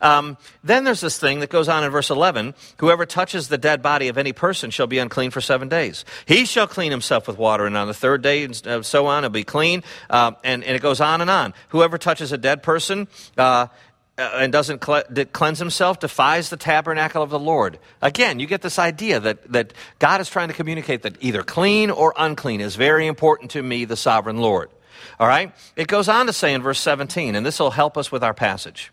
Um, 0.00 0.36
then 0.62 0.84
there's 0.84 1.00
this 1.00 1.18
thing 1.18 1.40
that 1.40 1.50
goes 1.50 1.68
on 1.68 1.84
in 1.84 1.90
verse 1.90 2.10
11 2.10 2.54
whoever 2.78 3.06
touches 3.06 3.48
the 3.48 3.58
dead 3.58 3.82
body 3.82 4.08
of 4.08 4.18
any 4.18 4.32
person 4.32 4.70
shall 4.70 4.86
be 4.86 4.98
unclean 4.98 5.30
for 5.30 5.40
seven 5.40 5.68
days. 5.68 6.04
He 6.26 6.44
shall 6.44 6.66
clean 6.66 6.90
himself 6.90 7.26
with 7.28 7.38
water, 7.38 7.66
and 7.66 7.76
on 7.76 7.86
the 7.86 7.94
third 7.94 8.22
day, 8.22 8.44
and 8.44 8.66
uh, 8.66 8.82
so 8.82 9.06
on, 9.06 9.22
he'll 9.22 9.30
be 9.30 9.44
clean. 9.44 9.82
Uh, 10.08 10.32
and, 10.42 10.64
and, 10.64 10.76
it 10.76 10.82
goes 10.82 11.00
on 11.00 11.20
and 11.20 11.30
on. 11.30 11.54
Whoever 11.68 11.98
touches 11.98 12.32
a 12.32 12.38
dead 12.38 12.62
person, 12.62 13.08
uh, 13.36 13.68
uh 14.16 14.30
and 14.36 14.52
doesn't 14.52 14.78
cleanse 14.78 15.58
himself 15.58 15.98
defies 15.98 16.48
the 16.48 16.56
tabernacle 16.56 17.22
of 17.22 17.30
the 17.30 17.38
Lord. 17.38 17.78
Again, 18.00 18.38
you 18.38 18.46
get 18.46 18.62
this 18.62 18.78
idea 18.78 19.20
that, 19.20 19.52
that 19.52 19.72
God 19.98 20.20
is 20.20 20.28
trying 20.28 20.48
to 20.48 20.54
communicate 20.54 21.02
that 21.02 21.16
either 21.20 21.42
clean 21.42 21.90
or 21.90 22.14
unclean 22.16 22.60
is 22.60 22.76
very 22.76 23.06
important 23.06 23.50
to 23.52 23.62
me, 23.62 23.84
the 23.84 23.96
sovereign 23.96 24.38
Lord. 24.38 24.70
All 25.18 25.28
right? 25.28 25.52
It 25.76 25.88
goes 25.88 26.08
on 26.08 26.26
to 26.26 26.32
say 26.32 26.54
in 26.54 26.62
verse 26.62 26.80
17, 26.80 27.34
and 27.34 27.44
this 27.44 27.58
will 27.60 27.70
help 27.70 27.96
us 27.96 28.10
with 28.10 28.24
our 28.24 28.34
passage. 28.34 28.92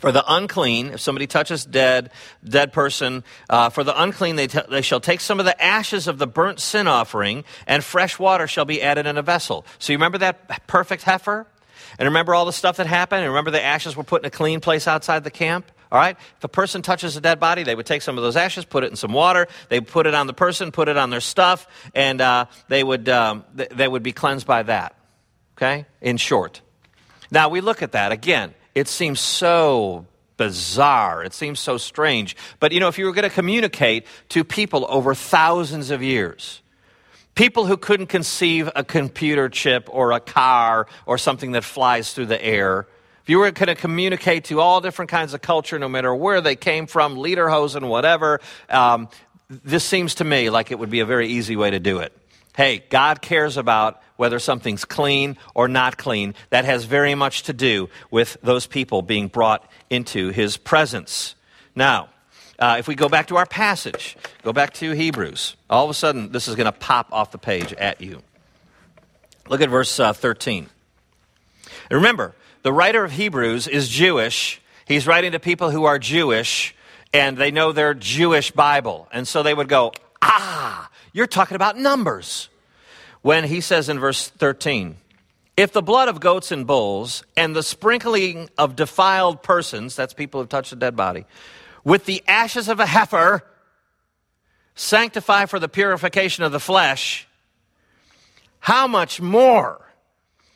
For 0.00 0.12
the 0.12 0.24
unclean, 0.26 0.88
if 0.88 1.00
somebody 1.00 1.26
touches 1.26 1.64
dead, 1.64 2.10
dead 2.44 2.72
person, 2.72 3.24
uh, 3.48 3.70
for 3.70 3.82
the 3.82 4.00
unclean, 4.00 4.36
they, 4.36 4.46
t- 4.46 4.60
they 4.68 4.82
shall 4.82 5.00
take 5.00 5.20
some 5.20 5.40
of 5.40 5.46
the 5.46 5.62
ashes 5.62 6.06
of 6.06 6.18
the 6.18 6.26
burnt 6.26 6.60
sin 6.60 6.86
offering, 6.86 7.44
and 7.66 7.82
fresh 7.82 8.18
water 8.18 8.46
shall 8.46 8.66
be 8.66 8.82
added 8.82 9.06
in 9.06 9.16
a 9.16 9.22
vessel. 9.22 9.64
So 9.78 9.92
you 9.92 9.96
remember 9.96 10.18
that 10.18 10.66
perfect 10.66 11.02
heifer? 11.02 11.46
And 11.98 12.06
remember 12.06 12.34
all 12.34 12.44
the 12.44 12.52
stuff 12.52 12.76
that 12.76 12.86
happened? 12.86 13.22
And 13.22 13.30
remember 13.30 13.50
the 13.50 13.62
ashes 13.62 13.96
were 13.96 14.04
put 14.04 14.22
in 14.22 14.26
a 14.26 14.30
clean 14.30 14.60
place 14.60 14.86
outside 14.86 15.24
the 15.24 15.30
camp? 15.30 15.70
All 15.90 15.98
right? 15.98 16.16
If 16.36 16.44
a 16.44 16.48
person 16.48 16.82
touches 16.82 17.16
a 17.16 17.20
dead 17.22 17.40
body, 17.40 17.62
they 17.62 17.74
would 17.74 17.86
take 17.86 18.02
some 18.02 18.18
of 18.18 18.24
those 18.24 18.36
ashes, 18.36 18.66
put 18.66 18.84
it 18.84 18.90
in 18.90 18.96
some 18.96 19.14
water, 19.14 19.46
they 19.70 19.80
put 19.80 20.06
it 20.06 20.14
on 20.14 20.26
the 20.26 20.34
person, 20.34 20.72
put 20.72 20.88
it 20.88 20.98
on 20.98 21.08
their 21.08 21.20
stuff, 21.20 21.66
and 21.94 22.20
uh, 22.20 22.46
they, 22.68 22.84
would, 22.84 23.08
um, 23.08 23.44
they 23.54 23.88
would 23.88 24.02
be 24.02 24.12
cleansed 24.12 24.46
by 24.46 24.62
that. 24.64 24.94
Okay? 25.56 25.86
In 26.02 26.18
short. 26.18 26.60
Now 27.30 27.48
we 27.48 27.62
look 27.62 27.82
at 27.82 27.92
that 27.92 28.12
again 28.12 28.52
it 28.76 28.88
seems 28.88 29.20
so 29.20 30.04
bizarre. 30.36 31.24
It 31.24 31.32
seems 31.32 31.58
so 31.58 31.78
strange. 31.78 32.36
But 32.60 32.72
you 32.72 32.78
know, 32.78 32.88
if 32.88 32.98
you 32.98 33.06
were 33.06 33.12
going 33.12 33.28
to 33.28 33.34
communicate 33.34 34.06
to 34.28 34.44
people 34.44 34.84
over 34.90 35.14
thousands 35.14 35.90
of 35.90 36.02
years, 36.02 36.60
people 37.34 37.64
who 37.64 37.78
couldn't 37.78 38.08
conceive 38.08 38.70
a 38.76 38.84
computer 38.84 39.48
chip 39.48 39.88
or 39.90 40.12
a 40.12 40.20
car 40.20 40.86
or 41.06 41.16
something 41.16 41.52
that 41.52 41.64
flies 41.64 42.12
through 42.12 42.26
the 42.26 42.44
air, 42.44 42.86
if 43.22 43.30
you 43.30 43.38
were 43.38 43.50
going 43.50 43.68
to 43.68 43.74
communicate 43.74 44.44
to 44.44 44.60
all 44.60 44.82
different 44.82 45.10
kinds 45.10 45.32
of 45.32 45.40
culture, 45.40 45.78
no 45.78 45.88
matter 45.88 46.14
where 46.14 46.42
they 46.42 46.54
came 46.54 46.86
from, 46.86 47.16
lederhosen, 47.16 47.88
whatever, 47.88 48.42
um, 48.68 49.08
this 49.48 49.84
seems 49.84 50.16
to 50.16 50.24
me 50.24 50.50
like 50.50 50.70
it 50.70 50.78
would 50.78 50.90
be 50.90 51.00
a 51.00 51.06
very 51.06 51.28
easy 51.28 51.56
way 51.56 51.70
to 51.70 51.80
do 51.80 52.00
it. 52.00 52.12
Hey, 52.54 52.84
God 52.90 53.22
cares 53.22 53.56
about 53.56 54.02
whether 54.16 54.38
something's 54.38 54.84
clean 54.84 55.36
or 55.54 55.68
not 55.68 55.96
clean. 55.96 56.34
That 56.50 56.64
has 56.64 56.84
very 56.84 57.14
much 57.14 57.44
to 57.44 57.52
do 57.52 57.88
with 58.10 58.36
those 58.42 58.66
people 58.66 59.02
being 59.02 59.28
brought 59.28 59.68
into 59.90 60.30
his 60.30 60.56
presence. 60.56 61.34
Now, 61.74 62.08
uh, 62.58 62.76
if 62.78 62.88
we 62.88 62.94
go 62.94 63.08
back 63.08 63.28
to 63.28 63.36
our 63.36 63.46
passage, 63.46 64.16
go 64.42 64.52
back 64.52 64.72
to 64.74 64.92
Hebrews, 64.92 65.56
all 65.68 65.84
of 65.84 65.90
a 65.90 65.94
sudden 65.94 66.32
this 66.32 66.48
is 66.48 66.54
going 66.54 66.66
to 66.66 66.72
pop 66.72 67.12
off 67.12 67.30
the 67.30 67.38
page 67.38 67.72
at 67.74 68.00
you. 68.00 68.22
Look 69.48 69.60
at 69.60 69.68
verse 69.68 70.00
uh, 70.00 70.12
13. 70.12 70.68
And 71.90 71.96
remember, 71.96 72.34
the 72.62 72.72
writer 72.72 73.04
of 73.04 73.12
Hebrews 73.12 73.68
is 73.68 73.88
Jewish. 73.88 74.60
He's 74.86 75.06
writing 75.06 75.32
to 75.32 75.38
people 75.38 75.70
who 75.70 75.84
are 75.84 75.98
Jewish 75.98 76.74
and 77.12 77.36
they 77.36 77.50
know 77.50 77.72
their 77.72 77.94
Jewish 77.94 78.50
Bible. 78.50 79.08
And 79.12 79.28
so 79.28 79.42
they 79.42 79.54
would 79.54 79.68
go, 79.68 79.92
Ah, 80.22 80.90
you're 81.12 81.26
talking 81.26 81.54
about 81.54 81.78
numbers 81.78 82.48
when 83.26 83.42
he 83.42 83.60
says 83.60 83.88
in 83.88 83.98
verse 83.98 84.28
13, 84.28 84.94
if 85.56 85.72
the 85.72 85.82
blood 85.82 86.06
of 86.06 86.20
goats 86.20 86.52
and 86.52 86.64
bulls 86.64 87.24
and 87.36 87.56
the 87.56 87.62
sprinkling 87.64 88.48
of 88.56 88.76
defiled 88.76 89.42
persons, 89.42 89.96
that's 89.96 90.14
people 90.14 90.40
who 90.40 90.46
touched 90.46 90.72
a 90.72 90.76
dead 90.76 90.94
body, 90.94 91.26
with 91.82 92.04
the 92.04 92.22
ashes 92.28 92.68
of 92.68 92.78
a 92.78 92.86
heifer 92.86 93.42
sanctify 94.76 95.46
for 95.46 95.58
the 95.58 95.68
purification 95.68 96.44
of 96.44 96.52
the 96.52 96.60
flesh, 96.60 97.26
how 98.60 98.86
much 98.86 99.20
more 99.20 99.84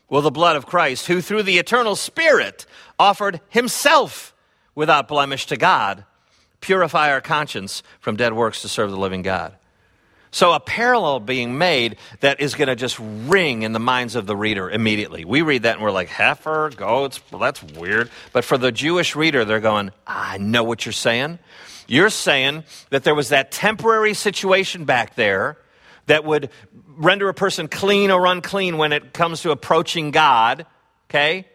will 0.09 0.23
the 0.23 0.31
blood 0.31 0.55
of 0.55 0.65
Christ, 0.65 1.09
who 1.09 1.21
through 1.21 1.43
the 1.43 1.59
eternal 1.59 1.97
Spirit 1.97 2.67
offered 3.01 3.41
himself 3.49 4.33
without 4.77 5.09
blemish 5.09 5.47
to 5.47 5.57
God, 5.57 6.05
purify 6.61 7.11
our 7.11 7.21
conscience 7.21 7.83
from 7.99 8.15
dead 8.15 8.33
works 8.33 8.63
to 8.63 8.69
serve 8.69 8.93
the 8.93 8.97
living 8.97 9.23
God? 9.23 9.57
So, 10.33 10.53
a 10.53 10.61
parallel 10.61 11.21
being 11.21 11.59
made 11.59 11.97
that 12.21 12.41
is 12.41 12.55
going 12.55 12.69
to 12.69 12.77
just 12.77 12.99
ring 13.01 13.63
in 13.63 13.73
the 13.73 13.81
minds 13.81 14.15
of 14.15 14.27
the 14.27 14.37
reader 14.37 14.71
immediately. 14.71 15.25
We 15.25 15.43
read 15.43 15.65
that 15.65 15.75
and 15.75 15.83
we're 15.83 15.91
like, 15.91 16.09
heifer, 16.09 16.71
goats, 16.71 17.21
well, 17.33 17.41
that's 17.41 17.63
weird. 17.63 18.11
But 18.33 18.45
for 18.45 18.57
the 18.57 18.71
Jewish 18.71 19.17
reader, 19.17 19.45
they're 19.45 19.59
going, 19.59 19.91
I 20.07 20.39
know 20.39 20.63
what 20.63 20.87
you're 20.87 20.93
saying. 20.93 21.41
You're 21.89 22.11
saying 22.11 22.63
that 22.91 23.03
there 23.03 23.17
was 23.17 23.31
that 23.31 23.51
temporary 23.51 24.15
situation 24.15 24.85
back 24.85 25.17
there 25.17 25.59
that 26.07 26.25
would 26.25 26.51
render 26.87 27.29
a 27.29 27.35
person 27.35 27.67
clean 27.67 28.13
or 28.13 28.27
unclean 28.27 28.79
when 28.79 28.93
it 28.93 29.13
comes 29.13 29.43
to 29.43 29.51
approaching 29.51 30.13
God, 30.13 30.67
okay? 31.09 31.49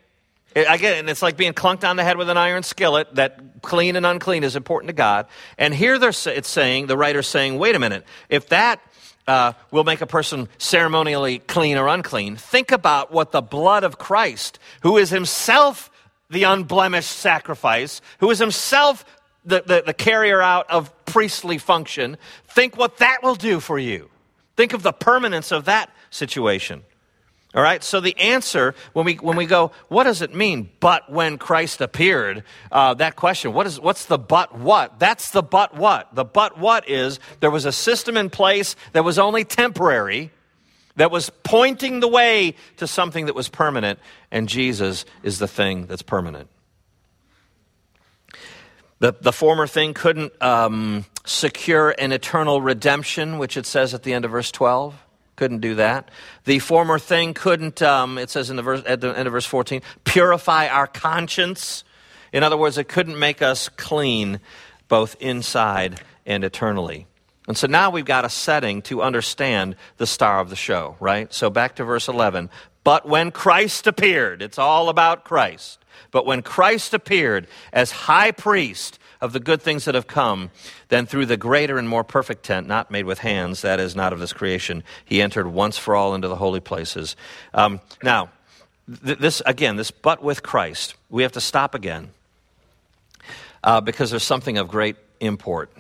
Again, 0.56 1.10
it's 1.10 1.22
like 1.22 1.36
being 1.36 1.52
clunked 1.52 1.88
on 1.88 1.98
the 1.98 2.04
head 2.04 2.18
with 2.18 2.30
an 2.30 2.38
iron 2.38 2.64
skillet. 2.64 3.14
That 3.16 3.62
clean 3.62 3.98
and 3.98 4.06
unclean 4.06 4.46
is 4.46 4.56
important 4.56 4.88
to 4.88 4.94
God. 4.94 5.28
And 5.58 5.74
here 5.74 6.00
they're, 6.00 6.14
it's 6.26 6.50
saying, 6.50 6.88
the 6.88 6.98
writer's 6.98 7.28
saying, 7.28 7.60
wait 7.60 7.76
a 7.76 7.80
minute, 7.80 8.06
if 8.30 8.48
that 8.50 8.80
uh, 9.28 9.54
will 9.72 9.84
make 9.84 10.00
a 10.00 10.08
person 10.08 10.48
ceremonially 10.58 11.40
clean 11.40 11.78
or 11.78 11.88
unclean, 11.90 12.38
think 12.38 12.72
about 12.72 13.12
what 13.12 13.34
the 13.34 13.42
blood 13.42 13.84
of 13.84 13.98
Christ, 13.98 14.60
who 14.82 14.96
is 14.96 15.10
himself 15.10 15.92
the 16.30 16.44
unblemished 16.44 17.12
sacrifice, 17.12 18.02
who 18.20 18.32
is 18.32 18.40
himself 18.40 19.04
the, 19.44 19.62
the, 19.66 19.84
the 19.86 19.94
carrier 19.94 20.42
out 20.42 20.70
of 20.70 20.92
priestly 21.06 21.58
function, 21.58 22.18
think 22.48 22.78
what 22.78 22.98
that 22.98 23.18
will 23.22 23.36
do 23.36 23.60
for 23.60 23.78
you. 23.78 24.10
Think 24.56 24.74
of 24.74 24.84
the 24.84 24.94
permanence 24.94 25.52
of 25.52 25.66
that 25.66 25.94
situation. 26.10 26.84
All 27.56 27.64
right, 27.64 27.82
so 27.82 28.02
the 28.02 28.18
answer 28.20 28.76
when 28.92 29.06
we 29.06 29.14
when 29.16 29.38
we 29.38 29.46
go, 29.46 29.72
what 29.88 30.04
does 30.04 30.22
it 30.22 30.36
mean? 30.36 30.70
But 30.82 31.10
when 31.10 31.38
Christ 31.38 31.80
appeared, 31.80 32.44
uh, 32.70 32.96
that 32.96 33.16
question, 33.16 33.54
what 33.54 33.66
is 33.66 33.80
what's 33.80 34.06
the 34.06 34.18
but 34.18 34.58
what? 34.58 35.00
That's 35.00 35.32
the 35.32 35.42
but 35.42 35.74
what. 35.74 36.14
The 36.14 36.26
but 36.26 36.58
what 36.58 36.90
is 36.90 37.18
there 37.40 37.50
was 37.50 37.64
a 37.64 37.72
system 37.72 38.18
in 38.18 38.30
place 38.30 38.76
that 38.92 39.06
was 39.06 39.18
only 39.18 39.46
temporary, 39.46 40.32
that 40.98 41.12
was 41.12 41.30
pointing 41.44 42.02
the 42.02 42.10
way 42.10 42.56
to 42.76 42.88
something 42.88 43.28
that 43.28 43.36
was 43.36 43.48
permanent, 43.48 44.00
and 44.32 44.50
Jesus 44.50 45.06
is 45.24 45.40
the 45.40 45.48
thing 45.48 45.86
that's 45.86 46.02
permanent. 46.02 46.50
The, 49.00 49.16
the 49.22 49.32
former 49.32 49.68
thing 49.68 49.94
couldn't 49.94 50.34
um, 50.42 51.06
secure 51.26 51.96
an 51.98 52.12
eternal 52.12 52.60
redemption, 52.60 53.38
which 53.38 53.56
it 53.56 53.66
says 53.66 53.94
at 53.94 54.04
the 54.04 54.12
end 54.12 54.26
of 54.26 54.32
verse 54.32 54.52
12 54.52 55.05
couldn't 55.36 55.60
do 55.60 55.76
that. 55.76 56.10
The 56.46 56.60
former 56.60 57.00
thing 57.00 57.34
couldn't, 57.34 57.82
um, 57.82 58.18
it 58.18 58.30
says 58.30 58.50
in 58.50 58.56
the 58.56 58.62
verse, 58.62 58.84
at 58.86 59.02
the 59.02 59.18
end 59.18 59.28
of 59.28 59.34
verse 59.34 59.46
14, 59.46 59.82
purify 60.04 60.68
our 60.68 60.88
conscience. 60.88 61.84
In 62.32 62.44
other 62.44 62.58
words, 62.58 62.78
it 62.78 62.88
couldn't 62.88 63.20
make 63.20 63.42
us 63.42 63.70
clean 63.70 64.40
both 64.88 65.16
inside 65.20 66.02
and 66.26 66.44
eternally. 66.44 67.08
And 67.48 67.58
so 67.58 67.68
now 67.68 67.90
we've 67.90 68.06
got 68.06 68.26
a 68.26 68.30
setting 68.30 68.82
to 68.84 69.02
understand 69.02 69.76
the 69.98 70.08
star 70.08 70.40
of 70.40 70.50
the 70.50 70.56
show, 70.56 70.96
right? 71.00 71.32
So 71.34 71.50
back 71.50 71.76
to 71.76 71.84
verse 71.84 72.08
11. 72.08 72.50
But 72.84 73.08
when 73.08 73.32
Christ 73.32 73.88
appeared, 73.88 74.42
it's 74.42 74.60
all 74.60 74.90
about 74.90 75.24
Christ. 75.26 75.80
But 76.12 76.26
when 76.26 76.42
Christ 76.42 76.94
appeared 76.94 77.48
as 77.72 77.92
high 77.92 78.32
priest 78.32 79.00
of 79.22 79.34
the 79.34 79.40
good 79.40 79.62
things 79.62 79.86
that 79.86 79.96
have 79.96 80.08
come, 80.08 80.52
then 80.90 81.06
through 81.06 81.26
the 81.26 81.38
greater 81.38 81.78
and 81.78 81.88
more 81.88 82.04
perfect 82.04 82.44
tent, 82.44 82.68
not 82.68 82.92
made 82.92 83.06
with 83.06 83.20
hands, 83.20 83.62
that 83.62 83.80
is 83.80 83.96
not 83.96 84.14
of 84.14 84.20
this 84.20 84.34
creation, 84.34 84.84
he 85.04 85.22
entered 85.22 85.48
once 85.48 85.78
for 85.78 85.96
all 85.96 86.16
into 86.16 86.28
the 86.28 86.36
holy 86.36 86.60
places. 86.60 87.16
Um, 87.54 87.80
now, 88.04 88.30
th- 89.06 89.20
this 89.20 89.42
again, 89.46 89.76
this 89.76 89.92
but 89.92 90.24
with 90.24 90.44
Christ, 90.44 90.96
we 91.10 91.24
have 91.24 91.34
to 91.34 91.42
stop 91.42 91.76
again 91.76 92.12
uh, 93.64 93.82
because 93.82 94.12
there's 94.12 94.24
something 94.24 94.58
of 94.58 94.68
great 94.68 94.96
import. 95.20 95.72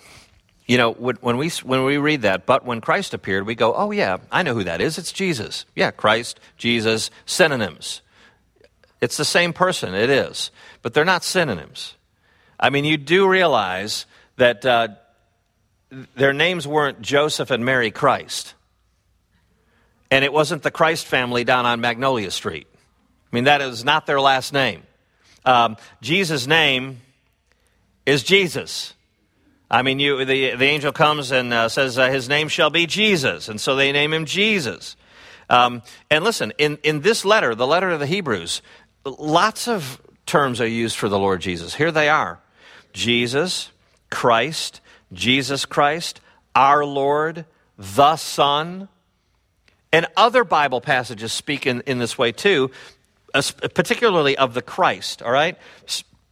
You 0.67 0.79
know, 0.79 0.93
when 0.93 1.37
we, 1.37 1.49
when 1.49 1.83
we 1.83 1.97
read 1.97 2.23
that, 2.23 2.47
but 2.47 2.65
when 2.65 2.81
Christ 2.81 3.13
appeared, 3.13 3.45
we 3.45 3.53
go, 3.53 3.75
oh, 3.75 3.91
yeah, 3.91 4.17
I 4.31 4.41
know 4.41 4.55
who 4.55 4.63
that 4.63 4.81
is. 4.81 4.97
It's 4.97 5.11
Jesus. 5.11 5.65
Yeah, 5.75 5.91
Christ, 5.91 6.39
Jesus, 6.57 7.11
synonyms. 7.27 8.01
It's 8.99 9.17
the 9.17 9.25
same 9.25 9.53
person, 9.53 9.93
it 9.93 10.09
is. 10.09 10.49
But 10.81 10.95
they're 10.95 11.05
not 11.05 11.23
synonyms. 11.23 11.93
I 12.59 12.69
mean, 12.69 12.85
you 12.85 12.97
do 12.97 13.27
realize 13.27 14.05
that 14.37 14.65
uh, 14.65 14.89
their 16.15 16.33
names 16.33 16.67
weren't 16.67 17.01
Joseph 17.01 17.51
and 17.51 17.63
Mary 17.65 17.91
Christ. 17.91 18.53
And 20.11 20.23
it 20.23 20.31
wasn't 20.31 20.63
the 20.63 20.71
Christ 20.71 21.07
family 21.07 21.43
down 21.43 21.65
on 21.65 21.81
Magnolia 21.81 22.31
Street. 22.31 22.67
I 22.71 23.35
mean, 23.35 23.45
that 23.45 23.61
is 23.61 23.83
not 23.83 24.05
their 24.05 24.21
last 24.21 24.53
name. 24.53 24.83
Um, 25.43 25.77
Jesus' 26.01 26.47
name 26.47 27.01
is 28.05 28.23
Jesus. 28.23 28.93
I 29.69 29.81
mean, 29.81 29.99
you, 29.99 30.23
the, 30.23 30.55
the 30.55 30.65
angel 30.65 30.91
comes 30.91 31.31
and 31.31 31.53
uh, 31.53 31.69
says, 31.69 31.97
uh, 31.97 32.09
His 32.09 32.29
name 32.29 32.47
shall 32.47 32.69
be 32.69 32.85
Jesus. 32.85 33.49
And 33.49 33.59
so 33.59 33.75
they 33.75 33.91
name 33.91 34.13
him 34.13 34.25
Jesus. 34.25 34.95
Um, 35.49 35.81
and 36.09 36.23
listen, 36.23 36.53
in, 36.57 36.77
in 36.83 37.01
this 37.01 37.25
letter, 37.25 37.55
the 37.55 37.67
letter 37.67 37.91
to 37.91 37.97
the 37.97 38.07
Hebrews, 38.07 38.61
lots 39.05 39.67
of 39.67 40.01
terms 40.25 40.61
are 40.61 40.67
used 40.67 40.97
for 40.97 41.09
the 41.09 41.19
Lord 41.19 41.41
Jesus. 41.41 41.75
Here 41.75 41.91
they 41.91 42.09
are 42.09 42.39
Jesus, 42.95 43.71
Christ, 44.09 44.79
Jesus 45.11 45.65
Christ, 45.65 46.21
our 46.55 46.85
Lord, 46.85 47.45
the 47.77 48.15
Son. 48.15 48.87
And 49.91 50.07
other 50.15 50.43
Bible 50.43 50.81
passages 50.81 51.33
speak 51.33 51.67
in, 51.67 51.81
in 51.81 51.99
this 51.99 52.17
way 52.17 52.31
too, 52.31 52.71
particularly 53.33 54.37
of 54.37 54.53
the 54.53 54.61
Christ, 54.61 55.21
all 55.21 55.31
right? 55.31 55.57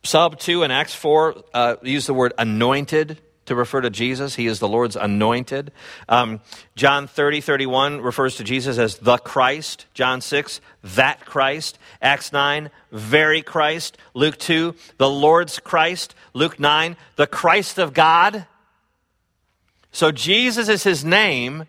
Psalm 0.04 0.36
2 0.38 0.64
in 0.64 0.72
Acts 0.72 0.96
4 0.96 1.44
uh, 1.54 1.76
use 1.84 2.08
the 2.08 2.14
word 2.14 2.34
anointed 2.38 3.20
to 3.46 3.56
refer 3.56 3.82
to 3.82 3.90
Jesus. 3.90 4.36
He 4.36 4.48
is 4.48 4.60
the 4.60 4.68
Lord's 4.68 4.96
anointed. 4.96 5.72
Um, 6.08 6.42
John 6.76 7.08
30, 7.08 7.42
31 7.42 8.02
refers 8.02 8.36
to 8.38 8.44
Jesus 8.44 8.78
as 8.78 8.98
the 8.98 9.18
Christ. 9.18 9.86
John 9.94 10.22
6, 10.22 10.62
that 10.84 11.26
Christ. 11.26 11.78
Acts 12.02 12.32
9, 12.32 12.70
very 12.92 13.42
Christ. 13.42 13.98
Luke 14.14 14.38
2, 14.38 14.76
the 14.98 15.10
Lord's 15.10 15.60
Christ. 15.60 16.16
Luke 16.34 16.60
9, 16.60 16.96
the 17.16 17.28
Christ 17.28 17.78
of 17.78 17.94
God. 17.94 18.48
So 19.92 20.12
Jesus 20.12 20.70
is 20.70 20.84
his 20.84 21.06
name, 21.06 21.66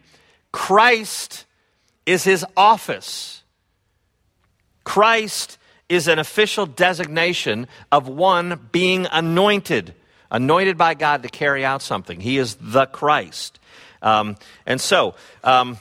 Christ 0.50 1.45
is 2.07 2.25
his 2.25 2.45
office. 2.57 3.43
Christ 4.85 5.59
is 5.88 6.09
an 6.09 6.19
official 6.19 6.66
designation 6.66 7.66
of 7.93 8.09
one 8.09 8.69
being 8.73 9.07
anointed, 9.11 9.95
anointed 10.34 10.76
by 10.76 10.94
God 10.94 11.22
to 11.22 11.28
carry 11.28 11.64
out 11.64 11.80
something. 11.80 12.18
He 12.20 12.38
is 12.38 12.56
the 12.60 12.86
Christ. 12.86 13.60
Um, 14.02 14.36
and 14.66 14.80
so, 14.80 15.14
um, 15.44 15.78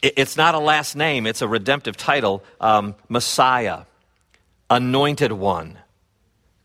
it, 0.00 0.14
it's 0.16 0.36
not 0.36 0.54
a 0.54 0.58
last 0.58 0.96
name, 0.96 1.26
it's 1.26 1.42
a 1.42 1.46
redemptive 1.46 1.96
title 1.96 2.42
um, 2.58 2.94
Messiah, 3.10 3.82
Anointed 4.70 5.32
One, 5.32 5.78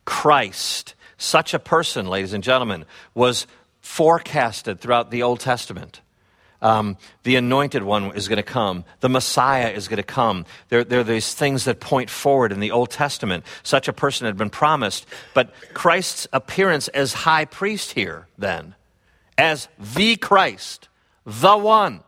Christ. 0.05 0.95
Such 1.17 1.53
a 1.53 1.59
person, 1.59 2.07
ladies 2.07 2.31
and 2.31 2.43
gentlemen, 2.43 2.85
was 3.13 3.45
forecasted 3.81 4.79
throughout 4.79 5.11
the 5.11 5.21
Old 5.21 5.41
Testament. 5.41 5.99
Um, 6.61 6.97
the 7.23 7.35
anointed 7.35 7.83
one 7.83 8.15
is 8.15 8.27
going 8.27 8.37
to 8.37 8.43
come. 8.43 8.85
The 9.01 9.09
Messiah 9.09 9.69
is 9.69 9.87
going 9.87 9.97
to 9.97 10.03
come. 10.03 10.45
There, 10.69 10.83
there 10.83 11.01
are 11.01 11.03
these 11.03 11.33
things 11.33 11.65
that 11.65 11.79
point 11.79 12.09
forward 12.09 12.51
in 12.51 12.59
the 12.59 12.71
Old 12.71 12.89
Testament. 12.89 13.45
Such 13.63 13.87
a 13.87 13.93
person 13.93 14.25
had 14.25 14.37
been 14.37 14.49
promised. 14.49 15.05
But 15.33 15.53
Christ's 15.73 16.27
appearance 16.33 16.87
as 16.89 17.13
high 17.13 17.45
priest 17.45 17.91
here, 17.91 18.27
then, 18.37 18.75
as 19.37 19.67
the 19.77 20.15
Christ, 20.15 20.87
the 21.25 21.57
one, 21.57 22.01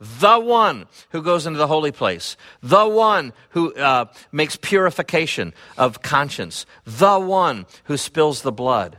the 0.00 0.38
one 0.38 0.86
who 1.10 1.22
goes 1.22 1.46
into 1.46 1.58
the 1.58 1.68
holy 1.68 1.92
place, 1.92 2.36
the 2.60 2.86
one 2.86 3.32
who 3.50 3.72
uh, 3.74 4.06
makes 4.32 4.56
purification 4.56 5.54
of 5.78 6.02
conscience, 6.02 6.66
the 6.84 7.20
one 7.20 7.66
who 7.84 7.96
spills 7.96 8.42
the 8.42 8.50
blood, 8.50 8.98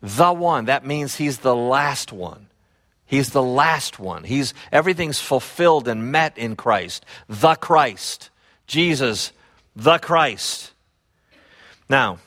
the 0.00 0.32
one. 0.32 0.64
That 0.66 0.86
means 0.86 1.16
he's 1.16 1.38
the 1.38 1.56
last 1.56 2.12
one. 2.12 2.47
He's 3.08 3.30
the 3.30 3.42
last 3.42 3.98
one. 3.98 4.22
He's 4.22 4.52
everything's 4.70 5.18
fulfilled 5.18 5.88
and 5.88 6.12
met 6.12 6.36
in 6.36 6.56
Christ. 6.56 7.06
The 7.26 7.54
Christ. 7.54 8.28
Jesus, 8.66 9.32
the 9.74 9.98
Christ. 9.98 10.72
Now, 11.88 12.18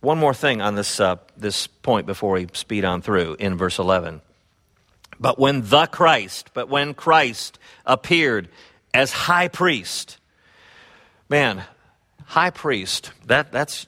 one 0.00 0.18
more 0.18 0.34
thing 0.34 0.60
on 0.60 0.74
this, 0.74 0.98
uh, 0.98 1.16
this 1.36 1.68
point 1.68 2.06
before 2.06 2.34
we 2.34 2.48
speed 2.54 2.84
on 2.84 3.02
through 3.02 3.36
in 3.38 3.56
verse 3.56 3.78
11. 3.78 4.20
But 5.20 5.38
when 5.38 5.62
the 5.62 5.86
Christ, 5.86 6.50
but 6.54 6.68
when 6.68 6.94
Christ 6.94 7.60
appeared 7.86 8.48
as 8.92 9.12
high 9.12 9.46
priest, 9.46 10.18
man, 11.28 11.62
high 12.24 12.50
priest, 12.50 13.12
that, 13.26 13.52
that's 13.52 13.86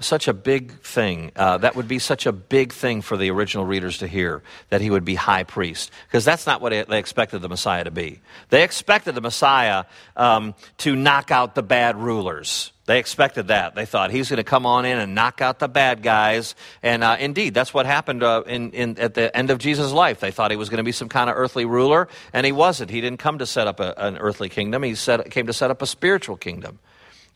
such 0.00 0.28
a 0.28 0.34
big 0.34 0.72
thing. 0.80 1.32
Uh, 1.36 1.58
that 1.58 1.76
would 1.76 1.88
be 1.88 1.98
such 1.98 2.26
a 2.26 2.32
big 2.32 2.72
thing 2.72 3.02
for 3.02 3.16
the 3.16 3.30
original 3.30 3.64
readers 3.64 3.98
to 3.98 4.06
hear 4.06 4.42
that 4.70 4.80
he 4.80 4.90
would 4.90 5.04
be 5.04 5.14
high 5.14 5.44
priest, 5.44 5.90
because 6.06 6.24
that's 6.24 6.46
not 6.46 6.60
what 6.60 6.70
they 6.88 6.98
expected 6.98 7.40
the 7.40 7.48
Messiah 7.48 7.84
to 7.84 7.90
be. 7.90 8.20
They 8.50 8.62
expected 8.62 9.14
the 9.14 9.20
Messiah 9.20 9.84
um, 10.16 10.54
to 10.78 10.94
knock 10.94 11.30
out 11.30 11.54
the 11.54 11.62
bad 11.62 11.96
rulers. 11.96 12.72
They 12.86 13.00
expected 13.00 13.48
that. 13.48 13.74
They 13.74 13.84
thought 13.84 14.12
he's 14.12 14.28
going 14.28 14.36
to 14.36 14.44
come 14.44 14.64
on 14.64 14.84
in 14.84 14.98
and 14.98 15.12
knock 15.14 15.40
out 15.40 15.58
the 15.58 15.68
bad 15.68 16.04
guys. 16.04 16.54
And 16.84 17.02
uh, 17.02 17.16
indeed, 17.18 17.52
that's 17.52 17.74
what 17.74 17.84
happened 17.84 18.22
uh, 18.22 18.44
in, 18.46 18.70
in, 18.70 18.98
at 19.00 19.14
the 19.14 19.36
end 19.36 19.50
of 19.50 19.58
Jesus' 19.58 19.90
life. 19.90 20.20
They 20.20 20.30
thought 20.30 20.52
he 20.52 20.56
was 20.56 20.68
going 20.68 20.78
to 20.78 20.84
be 20.84 20.92
some 20.92 21.08
kind 21.08 21.28
of 21.28 21.36
earthly 21.36 21.64
ruler, 21.64 22.06
and 22.32 22.46
he 22.46 22.52
wasn't. 22.52 22.90
He 22.90 23.00
didn't 23.00 23.18
come 23.18 23.38
to 23.38 23.46
set 23.46 23.66
up 23.66 23.80
a, 23.80 23.92
an 23.96 24.18
earthly 24.18 24.48
kingdom, 24.48 24.84
he 24.84 24.94
set, 24.94 25.28
came 25.32 25.48
to 25.48 25.52
set 25.52 25.72
up 25.72 25.82
a 25.82 25.86
spiritual 25.86 26.36
kingdom. 26.36 26.78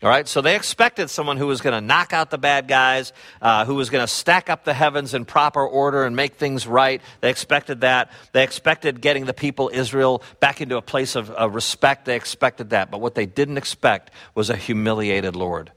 All 0.03 0.09
right, 0.09 0.27
so 0.27 0.41
they 0.41 0.55
expected 0.55 1.11
someone 1.11 1.37
who 1.37 1.45
was 1.45 1.61
going 1.61 1.79
to 1.79 1.85
knock 1.85 2.11
out 2.11 2.31
the 2.31 2.39
bad 2.39 2.67
guys, 2.67 3.13
uh, 3.39 3.65
who 3.65 3.75
was 3.75 3.91
going 3.91 4.01
to 4.03 4.11
stack 4.11 4.49
up 4.49 4.63
the 4.63 4.73
heavens 4.73 5.13
in 5.13 5.25
proper 5.25 5.63
order 5.63 6.05
and 6.05 6.15
make 6.15 6.35
things 6.35 6.65
right. 6.65 7.03
They 7.19 7.29
expected 7.29 7.81
that. 7.81 8.11
They 8.31 8.43
expected 8.43 8.99
getting 8.99 9.25
the 9.25 9.33
people 9.33 9.69
Israel 9.71 10.23
back 10.39 10.59
into 10.59 10.77
a 10.77 10.81
place 10.81 11.15
of, 11.15 11.29
of 11.29 11.53
respect. 11.53 12.05
They 12.05 12.15
expected 12.15 12.71
that. 12.71 12.89
But 12.89 12.99
what 12.99 13.13
they 13.13 13.27
didn't 13.27 13.59
expect 13.59 14.09
was 14.33 14.49
a 14.49 14.55
humiliated 14.55 15.35
Lord. 15.35 15.71